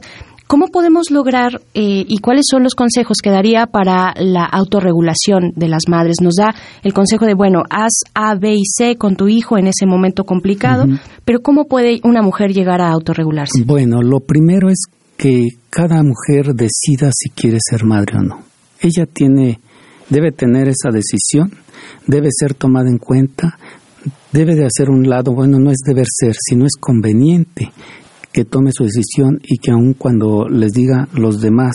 ¿Cómo 0.50 0.66
podemos 0.66 1.12
lograr 1.12 1.60
eh, 1.74 2.04
y 2.08 2.18
cuáles 2.18 2.46
son 2.50 2.64
los 2.64 2.74
consejos 2.74 3.18
que 3.22 3.30
daría 3.30 3.66
para 3.66 4.12
la 4.16 4.44
autorregulación 4.44 5.52
de 5.54 5.68
las 5.68 5.82
madres? 5.88 6.16
Nos 6.20 6.34
da 6.34 6.52
el 6.82 6.92
consejo 6.92 7.24
de, 7.24 7.34
bueno, 7.34 7.62
haz 7.70 7.92
A, 8.14 8.34
B 8.34 8.54
y 8.54 8.64
C 8.64 8.96
con 8.96 9.14
tu 9.14 9.28
hijo 9.28 9.58
en 9.58 9.68
ese 9.68 9.86
momento 9.86 10.24
complicado, 10.24 10.86
pero 11.24 11.38
¿cómo 11.40 11.66
puede 11.66 12.00
una 12.02 12.20
mujer 12.20 12.52
llegar 12.52 12.80
a 12.80 12.90
autorregularse? 12.90 13.62
Bueno, 13.64 14.02
lo 14.02 14.18
primero 14.18 14.70
es 14.70 14.86
que 15.16 15.50
cada 15.70 16.02
mujer 16.02 16.52
decida 16.52 17.10
si 17.16 17.30
quiere 17.30 17.58
ser 17.60 17.84
madre 17.84 18.18
o 18.18 18.22
no. 18.22 18.42
Ella 18.80 19.06
tiene, 19.06 19.60
debe 20.08 20.32
tener 20.32 20.66
esa 20.66 20.90
decisión, 20.90 21.52
debe 22.08 22.30
ser 22.36 22.54
tomada 22.54 22.88
en 22.90 22.98
cuenta, 22.98 23.56
debe 24.32 24.56
de 24.56 24.66
hacer 24.66 24.90
un 24.90 25.08
lado, 25.08 25.32
bueno, 25.32 25.60
no 25.60 25.70
es 25.70 25.78
deber 25.86 26.06
ser, 26.08 26.34
sino 26.34 26.66
es 26.66 26.74
conveniente 26.74 27.70
que 28.32 28.44
tome 28.44 28.70
su 28.72 28.84
decisión 28.84 29.40
y 29.42 29.58
que 29.58 29.72
aun 29.72 29.94
cuando 29.94 30.48
les 30.48 30.72
diga 30.72 31.08
los 31.14 31.40
demás, 31.40 31.74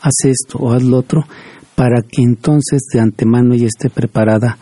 haz 0.00 0.24
esto 0.24 0.58
o 0.58 0.72
haz 0.72 0.82
lo 0.82 0.98
otro, 0.98 1.24
para 1.74 2.02
que 2.02 2.22
entonces 2.22 2.82
de 2.92 3.00
antemano 3.00 3.54
ella 3.54 3.66
esté 3.66 3.90
preparada 3.90 4.58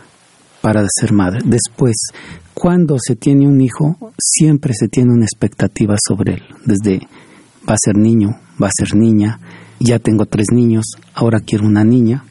para 0.60 0.86
ser 0.88 1.12
madre. 1.12 1.40
Después, 1.44 1.96
cuando 2.54 2.96
se 2.98 3.16
tiene 3.16 3.46
un 3.46 3.60
hijo, 3.60 4.12
siempre 4.18 4.72
se 4.74 4.88
tiene 4.88 5.12
una 5.12 5.24
expectativa 5.24 5.96
sobre 6.06 6.34
él, 6.34 6.42
desde 6.64 7.06
va 7.68 7.74
a 7.74 7.82
ser 7.82 7.96
niño, 7.96 8.30
va 8.62 8.68
a 8.68 8.76
ser 8.76 8.94
niña, 8.94 9.40
ya 9.80 9.98
tengo 9.98 10.26
tres 10.26 10.46
niños, 10.52 10.84
ahora 11.14 11.40
quiero 11.40 11.66
una 11.66 11.84
niña, 11.84 12.24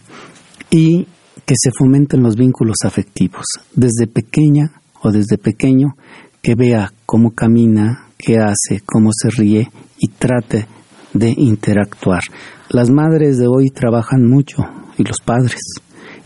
y 0.70 1.08
que 1.46 1.56
se 1.58 1.72
fomenten 1.78 2.24
los 2.24 2.36
vínculos 2.36 2.78
afectivos, 2.86 3.46
desde 3.76 4.08
pequeña 4.08 4.72
o 5.02 5.12
desde 5.12 5.38
pequeño, 5.38 5.98
que 6.42 6.56
vea 6.56 6.94
cómo 7.06 7.32
camina, 7.32 8.08
qué 8.24 8.38
hace, 8.38 8.82
cómo 8.86 9.10
se 9.14 9.30
ríe 9.30 9.70
y 9.98 10.08
trate 10.08 10.68
de 11.14 11.34
interactuar. 11.36 12.22
Las 12.70 12.90
madres 12.90 13.38
de 13.38 13.48
hoy 13.48 13.70
trabajan 13.70 14.28
mucho 14.28 14.64
y 14.98 15.04
los 15.04 15.18
padres, 15.26 15.60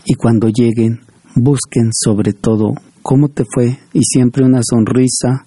y 0.04 0.14
cuando 0.14 0.48
lleguen, 0.48 1.00
busquen 1.34 1.90
sobre 1.92 2.32
todo 2.32 2.72
cómo 3.02 3.28
te 3.28 3.44
fue 3.52 3.78
y 3.92 4.00
siempre 4.02 4.44
una 4.44 4.60
sonrisa 4.62 5.46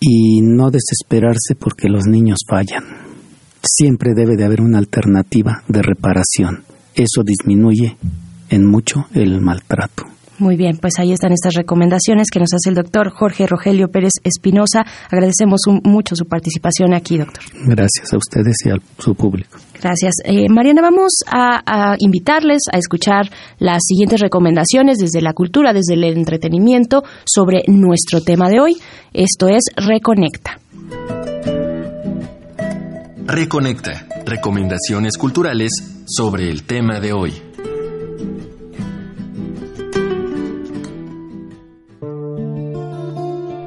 y 0.00 0.40
no 0.42 0.70
desesperarse 0.70 1.54
porque 1.58 1.88
los 1.88 2.06
niños 2.06 2.40
fallan. 2.48 2.84
Siempre 3.62 4.12
debe 4.14 4.36
de 4.36 4.44
haber 4.44 4.60
una 4.60 4.78
alternativa 4.78 5.62
de 5.68 5.82
reparación. 5.82 6.64
Eso 6.94 7.22
disminuye 7.24 7.96
en 8.50 8.66
mucho 8.66 9.06
el 9.14 9.40
maltrato. 9.40 10.13
Muy 10.38 10.56
bien, 10.56 10.78
pues 10.78 10.94
ahí 10.98 11.12
están 11.12 11.32
estas 11.32 11.54
recomendaciones 11.54 12.26
que 12.32 12.40
nos 12.40 12.52
hace 12.52 12.68
el 12.68 12.74
doctor 12.74 13.10
Jorge 13.10 13.46
Rogelio 13.46 13.88
Pérez 13.88 14.12
Espinosa. 14.24 14.84
Agradecemos 15.10 15.60
un- 15.68 15.80
mucho 15.84 16.16
su 16.16 16.24
participación 16.26 16.92
aquí, 16.92 17.18
doctor. 17.18 17.42
Gracias 17.66 18.12
a 18.12 18.16
ustedes 18.16 18.56
y 18.66 18.70
a 18.70 18.74
su 18.98 19.14
público. 19.14 19.58
Gracias. 19.80 20.14
Eh, 20.24 20.46
Mariana, 20.48 20.82
vamos 20.82 21.12
a, 21.26 21.62
a 21.92 21.96
invitarles 22.00 22.62
a 22.72 22.78
escuchar 22.78 23.30
las 23.58 23.82
siguientes 23.86 24.20
recomendaciones 24.20 24.98
desde 24.98 25.20
la 25.20 25.34
cultura, 25.34 25.72
desde 25.72 25.94
el 25.94 26.02
entretenimiento 26.04 27.04
sobre 27.24 27.62
nuestro 27.68 28.20
tema 28.20 28.48
de 28.48 28.60
hoy. 28.60 28.76
Esto 29.12 29.46
es 29.48 29.62
Reconecta. 29.76 30.58
Reconecta. 33.26 34.06
Recomendaciones 34.26 35.16
culturales 35.16 35.70
sobre 36.06 36.50
el 36.50 36.64
tema 36.64 36.98
de 37.00 37.12
hoy. 37.12 37.32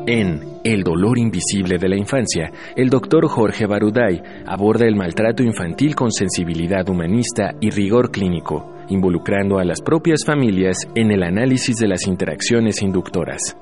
En 0.09 0.39
El 0.63 0.83
dolor 0.83 1.17
invisible 1.17 1.77
de 1.77 1.89
la 1.89 1.97
infancia, 1.97 2.49
el 2.77 2.89
doctor 2.89 3.27
Jorge 3.27 3.65
Baruday 3.65 4.21
aborda 4.45 4.85
el 4.85 4.95
maltrato 4.95 5.43
infantil 5.43 5.95
con 5.95 6.13
sensibilidad 6.13 6.87
humanista 6.87 7.55
y 7.59 7.71
rigor 7.71 8.09
clínico, 8.09 8.73
involucrando 8.87 9.59
a 9.59 9.65
las 9.65 9.81
propias 9.81 10.23
familias 10.25 10.77
en 10.95 11.11
el 11.11 11.23
análisis 11.23 11.75
de 11.75 11.89
las 11.89 12.07
interacciones 12.07 12.81
inductoras. 12.81 13.57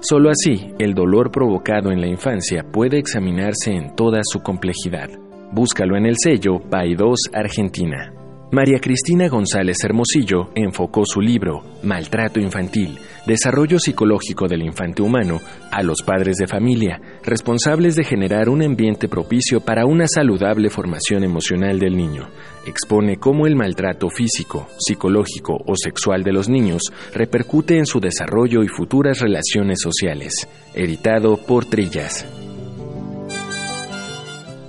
Solo 0.00 0.30
así, 0.30 0.72
el 0.78 0.94
dolor 0.94 1.30
provocado 1.30 1.92
en 1.92 2.00
la 2.00 2.06
infancia 2.06 2.64
puede 2.72 2.98
examinarse 2.98 3.70
en 3.70 3.94
toda 3.94 4.20
su 4.22 4.40
complejidad. 4.40 5.10
Búscalo 5.52 5.98
en 5.98 6.06
el 6.06 6.14
sello 6.16 6.60
PAI 6.70 6.94
2 6.94 7.18
Argentina. 7.34 8.19
María 8.52 8.80
Cristina 8.80 9.28
González 9.28 9.76
Hermosillo 9.84 10.50
enfocó 10.56 11.04
su 11.04 11.20
libro 11.20 11.62
Maltrato 11.84 12.40
Infantil, 12.40 12.98
Desarrollo 13.24 13.78
Psicológico 13.78 14.48
del 14.48 14.62
Infante 14.62 15.02
Humano 15.02 15.40
a 15.70 15.84
los 15.84 16.02
padres 16.02 16.34
de 16.36 16.48
familia, 16.48 17.00
responsables 17.22 17.94
de 17.94 18.02
generar 18.02 18.48
un 18.48 18.64
ambiente 18.64 19.06
propicio 19.06 19.60
para 19.60 19.86
una 19.86 20.08
saludable 20.08 20.68
formación 20.68 21.22
emocional 21.22 21.78
del 21.78 21.96
niño. 21.96 22.28
Expone 22.66 23.18
cómo 23.18 23.46
el 23.46 23.54
maltrato 23.54 24.08
físico, 24.10 24.66
psicológico 24.80 25.56
o 25.64 25.76
sexual 25.76 26.24
de 26.24 26.32
los 26.32 26.48
niños 26.48 26.82
repercute 27.14 27.78
en 27.78 27.86
su 27.86 28.00
desarrollo 28.00 28.64
y 28.64 28.68
futuras 28.68 29.20
relaciones 29.20 29.78
sociales. 29.80 30.48
Editado 30.74 31.36
por 31.36 31.66
Trillas. 31.66 32.26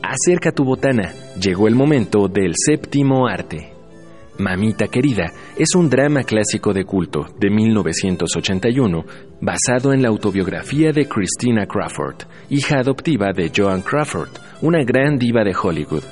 Acerca 0.03 0.51
tu 0.51 0.65
botana. 0.65 1.13
Llegó 1.41 1.67
el 1.67 1.73
momento 1.73 2.27
del 2.27 2.53
séptimo 2.55 3.27
arte. 3.27 3.70
Mamita 4.37 4.87
Querida 4.87 5.31
es 5.57 5.75
un 5.75 5.89
drama 5.89 6.23
clásico 6.23 6.73
de 6.73 6.85
culto 6.85 7.27
de 7.37 7.49
1981 7.49 9.05
basado 9.41 9.93
en 9.93 10.01
la 10.01 10.07
autobiografía 10.07 10.91
de 10.91 11.07
Christina 11.07 11.65
Crawford, 11.65 12.23
hija 12.49 12.79
adoptiva 12.79 13.33
de 13.33 13.51
Joan 13.55 13.81
Crawford, 13.81 14.29
una 14.61 14.83
gran 14.83 15.17
diva 15.17 15.43
de 15.43 15.53
Hollywood. 15.55 16.03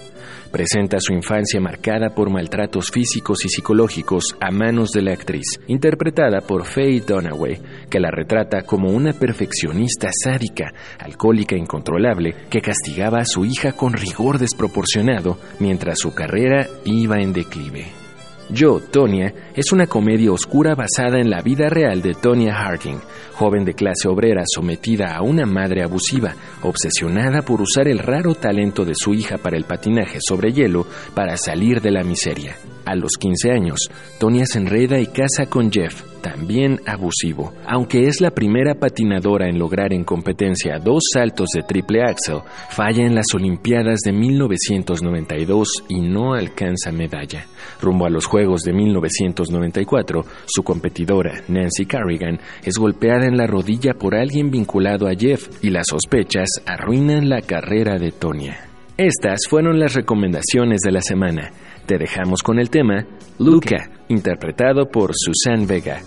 Presenta 0.51 0.97
su 0.99 1.13
infancia 1.13 1.62
marcada 1.62 2.10
por 2.10 2.29
maltratos 2.29 2.89
físicos 2.91 3.45
y 3.45 3.49
psicológicos 3.49 4.36
a 4.41 4.51
manos 4.51 4.89
de 4.91 5.03
la 5.03 5.13
actriz, 5.13 5.60
interpretada 5.67 6.41
por 6.41 6.65
Faye 6.65 7.01
Dunaway, 7.01 7.62
que 7.89 7.99
la 7.99 8.10
retrata 8.10 8.63
como 8.63 8.89
una 8.89 9.13
perfeccionista 9.13 10.10
sádica, 10.12 10.73
alcohólica 10.99 11.55
incontrolable, 11.55 12.36
que 12.49 12.62
castigaba 12.62 13.19
a 13.19 13.25
su 13.25 13.45
hija 13.45 13.73
con 13.73 13.93
rigor 13.93 14.39
desproporcionado 14.39 15.38
mientras 15.60 15.99
su 15.99 16.13
carrera 16.15 16.67
iba 16.84 17.21
en 17.21 17.32
declive. 17.32 18.08
Yo, 18.51 18.79
Tonya, 18.79 19.31
es 19.53 19.71
una 19.71 19.85
comedia 19.85 20.31
oscura 20.31 20.73
basada 20.73 21.19
en 21.19 21.29
la 21.29 21.41
vida 21.43 21.69
real 21.69 22.01
de 22.01 22.15
Tonya 22.15 22.55
Harding, 22.55 22.97
joven 23.35 23.63
de 23.63 23.75
clase 23.75 24.07
obrera 24.07 24.43
sometida 24.47 25.15
a 25.15 25.21
una 25.21 25.45
madre 25.45 25.83
abusiva, 25.83 26.33
obsesionada 26.63 27.43
por 27.43 27.62
usar 27.62 27.88
el 27.88 27.99
raro 27.99 28.33
talento 28.33 28.85
de 28.85 28.95
su 28.95 29.13
hija 29.13 29.38
para 29.38 29.55
el 29.55 29.65
patinaje 29.65 30.17
sobre 30.19 30.51
hielo 30.51 30.88
para 31.13 31.38
salir 31.38 31.79
de 31.79 31.91
la 31.91 32.03
miseria. 32.03 32.55
A 32.85 32.95
los 32.95 33.12
15 33.19 33.51
años, 33.51 33.91
Tonya 34.19 34.47
se 34.47 34.57
enreda 34.57 34.99
y 34.99 35.05
casa 35.05 35.45
con 35.45 35.71
Jeff, 35.71 36.01
también 36.23 36.81
abusivo. 36.88 37.53
Aunque 37.67 38.07
es 38.07 38.19
la 38.19 38.31
primera 38.31 38.73
patinadora 38.75 39.47
en 39.47 39.59
lograr 39.59 39.93
en 39.93 40.03
competencia 40.03 40.79
dos 40.79 41.03
saltos 41.13 41.49
de 41.53 41.62
triple 41.62 42.01
axel, 42.01 42.39
falla 42.69 43.05
en 43.05 43.13
las 43.13 43.27
Olimpiadas 43.35 43.99
de 43.99 44.12
1992 44.12 45.83
y 45.88 46.01
no 46.01 46.33
alcanza 46.33 46.91
medalla. 46.91 47.45
Rumbo 47.79 48.07
a 48.07 48.09
los 48.09 48.25
Juegos 48.25 48.38
de 48.39 48.73
1994, 48.73 50.25
su 50.45 50.63
competidora, 50.63 51.43
Nancy 51.49 51.86
Carrigan, 51.86 52.39
es 52.63 52.78
golpeada 52.78 53.25
en 53.25 53.36
la 53.36 53.47
rodilla 53.47 53.93
por 53.93 54.15
alguien 54.15 54.49
vinculado 54.49 55.08
a 55.08 55.13
Jeff 55.13 55.49
y 55.62 55.69
las 55.69 55.88
sospechas 55.88 56.47
arruinan 56.65 57.28
la 57.28 57.41
carrera 57.41 57.97
de 57.97 58.12
Tonya. 58.12 58.65
Estas 58.97 59.41
fueron 59.49 59.78
las 59.80 59.93
recomendaciones 59.93 60.80
de 60.82 60.91
la 60.91 61.02
semana. 61.02 61.52
Te 61.86 61.97
dejamos 61.97 62.41
con 62.41 62.60
el 62.60 62.69
tema 62.69 63.06
Luca, 63.39 63.89
interpretado 64.08 64.86
por 64.86 65.12
Susan 65.13 65.67
Vega. 65.67 66.02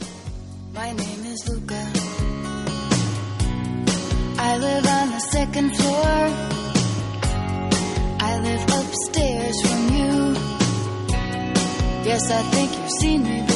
I 4.38 4.59
live 4.59 4.87
on 4.87 5.11
the 5.12 5.21
second 5.21 5.77
floor. 5.77 6.21
Yes, 12.12 12.31
I 12.31 12.42
think 12.42 12.70
you've 12.77 12.90
seen 13.01 13.22
me 13.25 13.51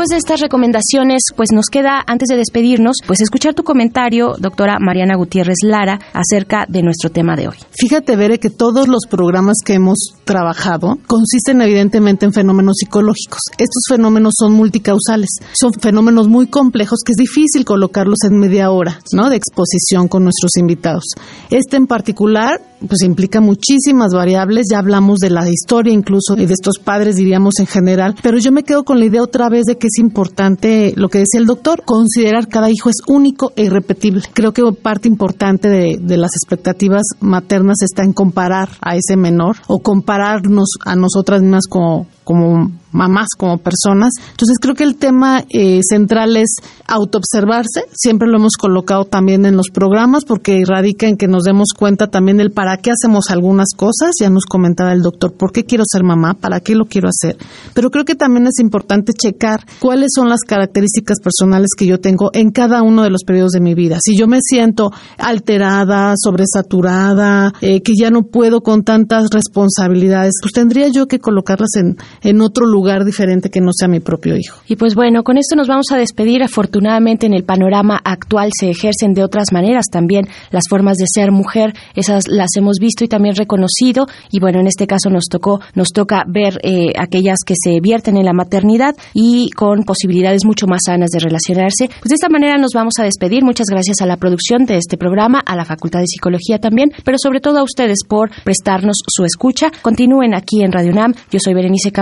Después 0.00 0.16
de 0.16 0.16
estas 0.16 0.40
recomendaciones, 0.40 1.24
pues 1.36 1.50
nos 1.52 1.66
queda, 1.66 2.02
antes 2.06 2.30
de 2.30 2.38
despedirnos, 2.38 2.96
pues 3.06 3.20
escuchar 3.20 3.52
tu 3.52 3.64
comentario, 3.64 4.34
doctora 4.38 4.78
Mariana 4.80 5.14
Gutiérrez 5.14 5.58
Lara, 5.62 6.00
acerca 6.14 6.64
de 6.66 6.82
nuestro 6.82 7.10
tema 7.10 7.36
de 7.36 7.48
hoy. 7.48 7.56
Fíjate, 7.72 8.16
Bere, 8.16 8.38
que 8.38 8.48
todos 8.48 8.88
los 8.88 9.02
programas 9.10 9.58
que 9.62 9.74
hemos 9.74 9.98
trabajado 10.24 10.96
consisten 11.06 11.60
evidentemente 11.60 12.24
en 12.24 12.32
fenómenos 12.32 12.76
psicológicos. 12.78 13.40
Estos 13.58 13.82
fenómenos 13.90 14.32
son 14.38 14.54
multicausales, 14.54 15.28
son 15.52 15.72
fenómenos 15.78 16.28
muy 16.28 16.46
complejos 16.46 17.00
que 17.04 17.12
es 17.12 17.18
difícil 17.18 17.66
colocarlos 17.66 18.20
en 18.24 18.38
media 18.38 18.70
hora, 18.70 19.00
¿no? 19.12 19.28
De 19.28 19.36
exposición 19.36 20.08
con 20.08 20.24
nuestros 20.24 20.56
invitados. 20.56 21.04
Este 21.50 21.76
en 21.76 21.86
particular, 21.86 22.58
pues 22.86 23.02
implica 23.02 23.40
muchísimas 23.40 24.12
variables, 24.12 24.66
ya 24.70 24.78
hablamos 24.78 25.18
de 25.18 25.30
la 25.30 25.48
historia 25.48 25.92
incluso 25.92 26.36
y 26.36 26.46
de 26.46 26.54
estos 26.54 26.78
padres 26.78 27.16
diríamos 27.16 27.58
en 27.58 27.66
general, 27.66 28.14
pero 28.22 28.38
yo 28.38 28.52
me 28.52 28.62
quedo 28.62 28.84
con 28.84 28.98
la 28.98 29.06
idea 29.06 29.22
otra 29.22 29.48
vez 29.48 29.64
de 29.64 29.76
que 29.76 29.86
es 29.86 29.98
importante 29.98 30.92
lo 30.96 31.08
que 31.08 31.18
decía 31.18 31.40
el 31.40 31.46
doctor, 31.46 31.82
considerar 31.84 32.48
cada 32.48 32.70
hijo 32.70 32.88
es 32.90 32.96
único 33.06 33.52
e 33.56 33.64
irrepetible. 33.64 34.22
Creo 34.32 34.52
que 34.52 34.62
parte 34.82 35.08
importante 35.08 35.68
de, 35.68 35.98
de 36.00 36.16
las 36.16 36.32
expectativas 36.34 37.02
maternas 37.20 37.82
está 37.82 38.02
en 38.02 38.12
comparar 38.12 38.68
a 38.80 38.96
ese 38.96 39.16
menor 39.16 39.56
o 39.66 39.80
compararnos 39.80 40.70
a 40.84 40.96
nosotras 40.96 41.42
mismas 41.42 41.66
como, 41.68 42.06
como 42.30 42.70
mamás, 42.92 43.28
como 43.36 43.58
personas. 43.58 44.12
Entonces 44.30 44.58
creo 44.60 44.76
que 44.76 44.84
el 44.84 44.96
tema 44.96 45.44
eh, 45.48 45.80
central 45.82 46.36
es 46.36 46.56
autoobservarse. 46.86 47.86
Siempre 47.92 48.28
lo 48.28 48.36
hemos 48.36 48.56
colocado 48.56 49.04
también 49.04 49.46
en 49.46 49.56
los 49.56 49.70
programas 49.72 50.24
porque 50.24 50.62
radica 50.64 51.08
en 51.08 51.16
que 51.16 51.26
nos 51.26 51.42
demos 51.42 51.68
cuenta 51.76 52.06
también 52.06 52.36
del 52.36 52.52
para 52.52 52.76
qué 52.76 52.92
hacemos 52.92 53.30
algunas 53.30 53.70
cosas. 53.76 54.12
Ya 54.20 54.30
nos 54.30 54.44
comentaba 54.46 54.92
el 54.92 55.02
doctor, 55.02 55.32
¿por 55.32 55.50
qué 55.50 55.64
quiero 55.64 55.82
ser 55.84 56.04
mamá? 56.04 56.34
¿Para 56.34 56.60
qué 56.60 56.76
lo 56.76 56.84
quiero 56.84 57.08
hacer? 57.08 57.36
Pero 57.74 57.90
creo 57.90 58.04
que 58.04 58.14
también 58.14 58.46
es 58.46 58.60
importante 58.60 59.12
checar 59.12 59.64
cuáles 59.80 60.10
son 60.14 60.28
las 60.28 60.40
características 60.40 61.18
personales 61.20 61.70
que 61.76 61.86
yo 61.86 61.98
tengo 61.98 62.30
en 62.32 62.52
cada 62.52 62.82
uno 62.82 63.02
de 63.02 63.10
los 63.10 63.24
periodos 63.24 63.52
de 63.52 63.60
mi 63.60 63.74
vida. 63.74 63.98
Si 64.04 64.16
yo 64.16 64.28
me 64.28 64.38
siento 64.40 64.90
alterada, 65.18 66.14
sobresaturada, 66.16 67.52
eh, 67.60 67.82
que 67.82 67.94
ya 67.98 68.10
no 68.10 68.22
puedo 68.22 68.60
con 68.60 68.84
tantas 68.84 69.30
responsabilidades, 69.30 70.34
pues 70.40 70.52
tendría 70.52 70.88
yo 70.88 71.06
que 71.06 71.18
colocarlas 71.18 71.70
en, 71.76 71.96
en 72.22 72.40
otro 72.40 72.66
lugar 72.66 73.04
diferente 73.04 73.50
que 73.50 73.60
no 73.60 73.70
sea 73.72 73.88
mi 73.88 74.00
propio 74.00 74.36
hijo. 74.36 74.60
Y 74.66 74.76
pues 74.76 74.94
bueno, 74.94 75.22
con 75.22 75.38
esto 75.38 75.56
nos 75.56 75.68
vamos 75.68 75.86
a 75.92 75.96
despedir. 75.96 76.42
Afortunadamente 76.42 77.26
en 77.26 77.34
el 77.34 77.44
panorama 77.44 78.00
actual 78.02 78.50
se 78.58 78.70
ejercen 78.70 79.14
de 79.14 79.22
otras 79.24 79.52
maneras 79.52 79.86
también 79.90 80.26
las 80.50 80.64
formas 80.68 80.96
de 80.96 81.06
ser 81.12 81.32
mujer. 81.32 81.74
Esas 81.94 82.28
las 82.28 82.50
hemos 82.56 82.76
visto 82.80 83.04
y 83.04 83.08
también 83.08 83.36
reconocido. 83.36 84.06
Y 84.30 84.40
bueno, 84.40 84.60
en 84.60 84.66
este 84.66 84.86
caso 84.86 85.10
nos 85.10 85.24
tocó, 85.30 85.60
nos 85.74 85.88
toca 85.88 86.24
ver 86.26 86.58
eh, 86.62 86.92
aquellas 86.98 87.38
que 87.46 87.54
se 87.56 87.80
vierten 87.80 88.16
en 88.16 88.24
la 88.24 88.32
maternidad 88.32 88.94
y 89.14 89.50
con 89.50 89.84
posibilidades 89.84 90.44
mucho 90.44 90.66
más 90.66 90.80
sanas 90.86 91.10
de 91.10 91.18
relacionarse. 91.18 91.88
Pues 91.88 92.10
de 92.10 92.14
esta 92.14 92.28
manera 92.28 92.58
nos 92.58 92.72
vamos 92.74 92.94
a 92.98 93.04
despedir. 93.04 93.44
Muchas 93.44 93.66
gracias 93.70 94.00
a 94.00 94.06
la 94.06 94.16
producción 94.16 94.64
de 94.64 94.76
este 94.76 94.96
programa, 94.96 95.40
a 95.44 95.56
la 95.56 95.64
Facultad 95.64 96.00
de 96.00 96.06
Psicología 96.06 96.58
también, 96.58 96.90
pero 97.04 97.16
sobre 97.18 97.40
todo 97.40 97.58
a 97.58 97.62
ustedes 97.62 97.98
por 98.08 98.30
prestarnos 98.44 98.96
su 99.06 99.24
escucha. 99.24 99.70
Continúen 99.82 100.34
aquí 100.34 100.62
en 100.62 100.72
Radio 100.72 100.92
UNAM. 100.92 101.14
Yo 101.30 101.38
soy 101.42 101.54
Berenice 101.54 101.92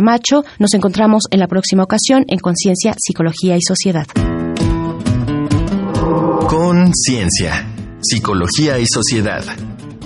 Nos 0.59 0.73
encontramos 0.73 1.25
en 1.31 1.40
la 1.40 1.49
próxima 1.49 1.83
ocasión 1.83 2.25
en 2.29 2.38
Conciencia, 2.38 2.94
Psicología 2.99 3.57
y 3.57 3.61
Sociedad. 3.61 4.07
Conciencia, 6.49 7.66
Psicología 8.01 8.79
y 8.79 8.87
Sociedad. 8.87 9.44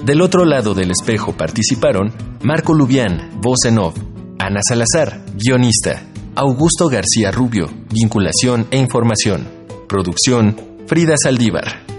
Del 0.04 0.20
otro 0.20 0.44
lado 0.44 0.74
del 0.74 0.90
espejo 0.90 1.36
participaron 1.36 2.12
Marco 2.42 2.74
Lubián, 2.74 3.30
voz 3.40 3.64
en 3.64 3.78
off, 3.78 3.96
Ana 4.40 4.60
Salazar, 4.66 5.24
guionista, 5.34 6.02
Augusto 6.34 6.88
García 6.88 7.30
Rubio, 7.30 7.70
vinculación 7.92 8.66
e 8.72 8.78
información, 8.78 9.46
producción, 9.88 10.56
Frida 10.88 11.14
Saldívar. 11.16 11.91